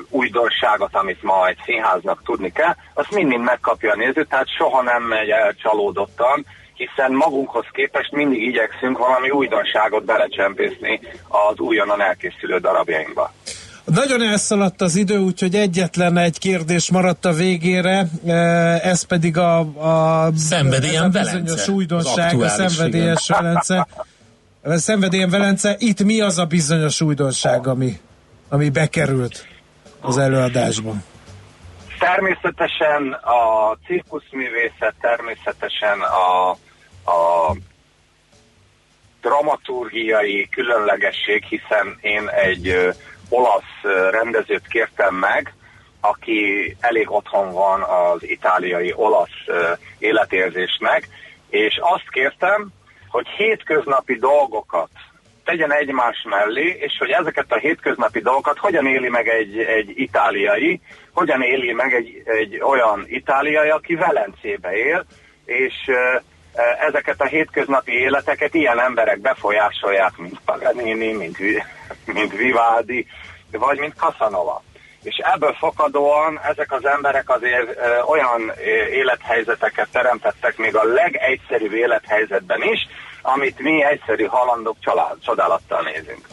[0.09, 5.03] újdonságot, amit ma egy színháznak tudni kell, azt mind-mind megkapja a néző, tehát soha nem
[5.03, 13.33] megy el csalódottan, hiszen magunkhoz képest mindig igyekszünk valami újdonságot belecsempészni az újonnan elkészülő darabjainkba.
[13.85, 18.07] Nagyon elszaladt az idő, úgyhogy egyetlen egy kérdés maradt a végére,
[18.83, 23.87] ez pedig a, a Szenvedélyen bizonyos újdonság, a szenvedélyes Velence.
[24.63, 27.99] A szenvedélyen Velence, itt mi az a bizonyos újdonság, ami,
[28.55, 29.47] ami bekerült
[30.01, 31.05] az előadásban?
[31.99, 36.51] Természetesen a cirkuszművészet, természetesen a,
[37.11, 37.57] a
[39.21, 42.95] dramaturgiai különlegesség, hiszen én egy
[43.29, 45.55] olasz rendezőt kértem meg,
[46.01, 51.09] aki elég otthon van az itáliai olasz életérzésnek,
[51.49, 52.73] és azt kértem,
[53.09, 54.91] hogy hétköznapi dolgokat
[55.45, 60.81] tegyen egymás mellé, és hogy ezeket a hétköznapi dolgokat hogyan éli meg egy, egy itáliai,
[61.13, 65.05] hogyan éli meg egy, egy olyan itáliai, aki Velencébe él,
[65.45, 65.75] és
[66.87, 71.39] ezeket a hétköznapi életeket ilyen emberek befolyásolják, mint Paganini, mint,
[72.05, 73.07] mint Vivaldi,
[73.51, 74.63] vagy mint Casanova.
[75.03, 78.53] És ebből fakadóan ezek az emberek azért ö, olyan
[78.91, 82.89] élethelyzeteket teremtettek még a legegyszerűbb élethelyzetben is,
[83.27, 86.29] amit mi egyszerű halandók család, csodálattal nézünk.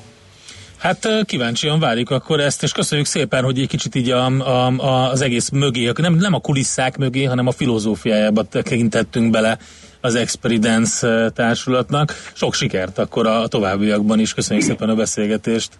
[0.79, 5.09] Hát kíváncsian várjuk akkor ezt, és köszönjük szépen, hogy egy kicsit így a, a, a,
[5.09, 9.57] az egész mögé, nem, nem a kulisszák mögé, hanem a filozófiájába tekintettünk bele
[10.01, 12.13] az Experience társulatnak.
[12.33, 14.33] Sok sikert akkor a továbbiakban is.
[14.33, 15.73] Köszönjük szépen a beszélgetést.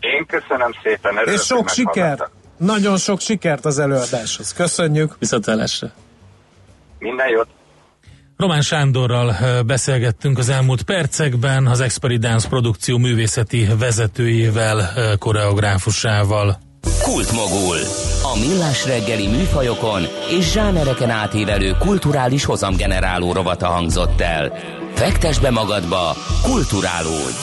[0.00, 1.16] Én köszönöm szépen.
[1.16, 2.28] Örülök, És sok siker.
[2.56, 4.52] Nagyon sok sikert az előadáshoz.
[4.52, 5.16] Köszönjük.
[5.18, 5.90] Viszontlátásra.
[6.98, 7.48] Minden jót.
[8.42, 9.36] Román Sándorral
[9.66, 16.58] beszélgettünk az elmúlt percekben, az Experience produkció művészeti vezetőjével, koreográfusával.
[17.02, 17.76] Kultmogul.
[18.22, 20.02] A millás reggeli műfajokon
[20.38, 24.52] és zsánereken átívelő kulturális hozamgeneráló rovata hangzott el.
[24.94, 27.36] Fektes be magadba, kulturálódj!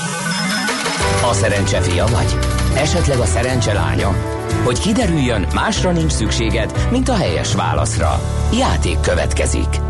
[1.29, 2.37] A szerencse fia vagy?
[2.75, 4.15] Esetleg a szerencse lánya?
[4.63, 8.21] Hogy kiderüljön, másra nincs szükséged, mint a helyes válaszra.
[8.53, 9.88] Játék következik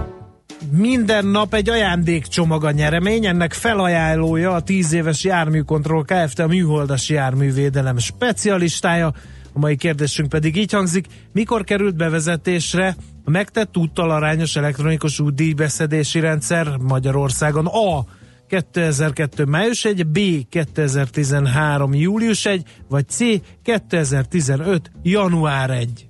[0.72, 6.40] minden nap egy ajándékcsomag a nyeremény, ennek felajánlója a 10 éves járműkontroll Kft.
[6.40, 9.14] a műholdas járművédelem specialistája.
[9.54, 12.96] A mai kérdésünk pedig így hangzik, mikor került bevezetésre
[13.26, 17.66] a megtett úttal arányos elektronikus útdíjbeszedési rendszer Magyarországon?
[17.66, 18.06] A.
[18.48, 19.46] 2002.
[19.46, 20.20] május 1, B.
[20.50, 21.94] 2013.
[21.94, 23.20] július 1, vagy C.
[23.64, 24.92] 2015.
[25.04, 26.09] január 1.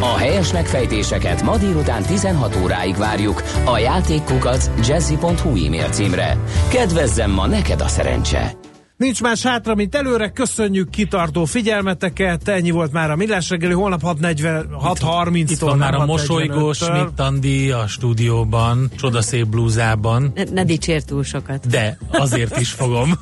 [0.00, 6.38] A helyes megfejtéseket ma délután 16 óráig várjuk a játékkukat jazzy.hu e-mail címre.
[6.68, 8.56] Kedvezzem ma neked a szerencse!
[8.96, 10.30] Nincs más hátra, mint előre.
[10.30, 12.48] Köszönjük kitartó figyelmeteket.
[12.48, 13.72] Ennyi volt már a Millás reggeli.
[13.72, 15.50] Holnap 6.30-tól.
[15.50, 20.32] Itt van már a mosolygós Schmidt Andi a stúdióban, csodaszép blúzában.
[20.34, 21.66] Ne, ne dicsér túl sokat.
[21.68, 23.12] De azért is fogom.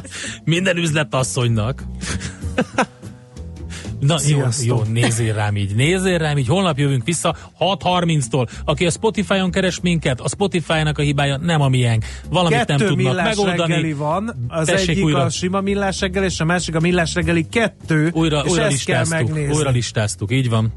[0.44, 1.84] Minden üzletasszonynak.
[4.06, 8.48] Na jó, jó, nézzél rám így, nézzél rám így, holnap jövünk vissza 6.30-tól.
[8.64, 12.04] Aki a Spotify-on keres minket, a Spotify-nak a hibája nem a miénk.
[12.30, 13.92] Valamit Kettő nem tudnak megoldani.
[13.92, 15.22] van, az Tessék egyik újra.
[15.22, 18.84] a sima millás reggeli, és a másik a millás reggeli kettő, újra, és újra ezt
[18.84, 19.54] kell megnézni.
[19.54, 20.72] Újra listáztuk, így van.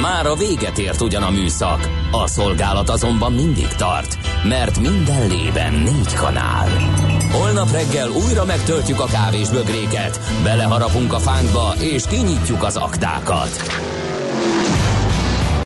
[0.00, 4.18] Már a véget ért ugyan a műszak, a szolgálat azonban mindig tart,
[4.48, 6.68] mert minden lében négy kanál.
[7.32, 13.50] Holnap reggel újra megtöltjük a kávés bögréket, beleharapunk a fánkba és kinyitjuk az aktákat.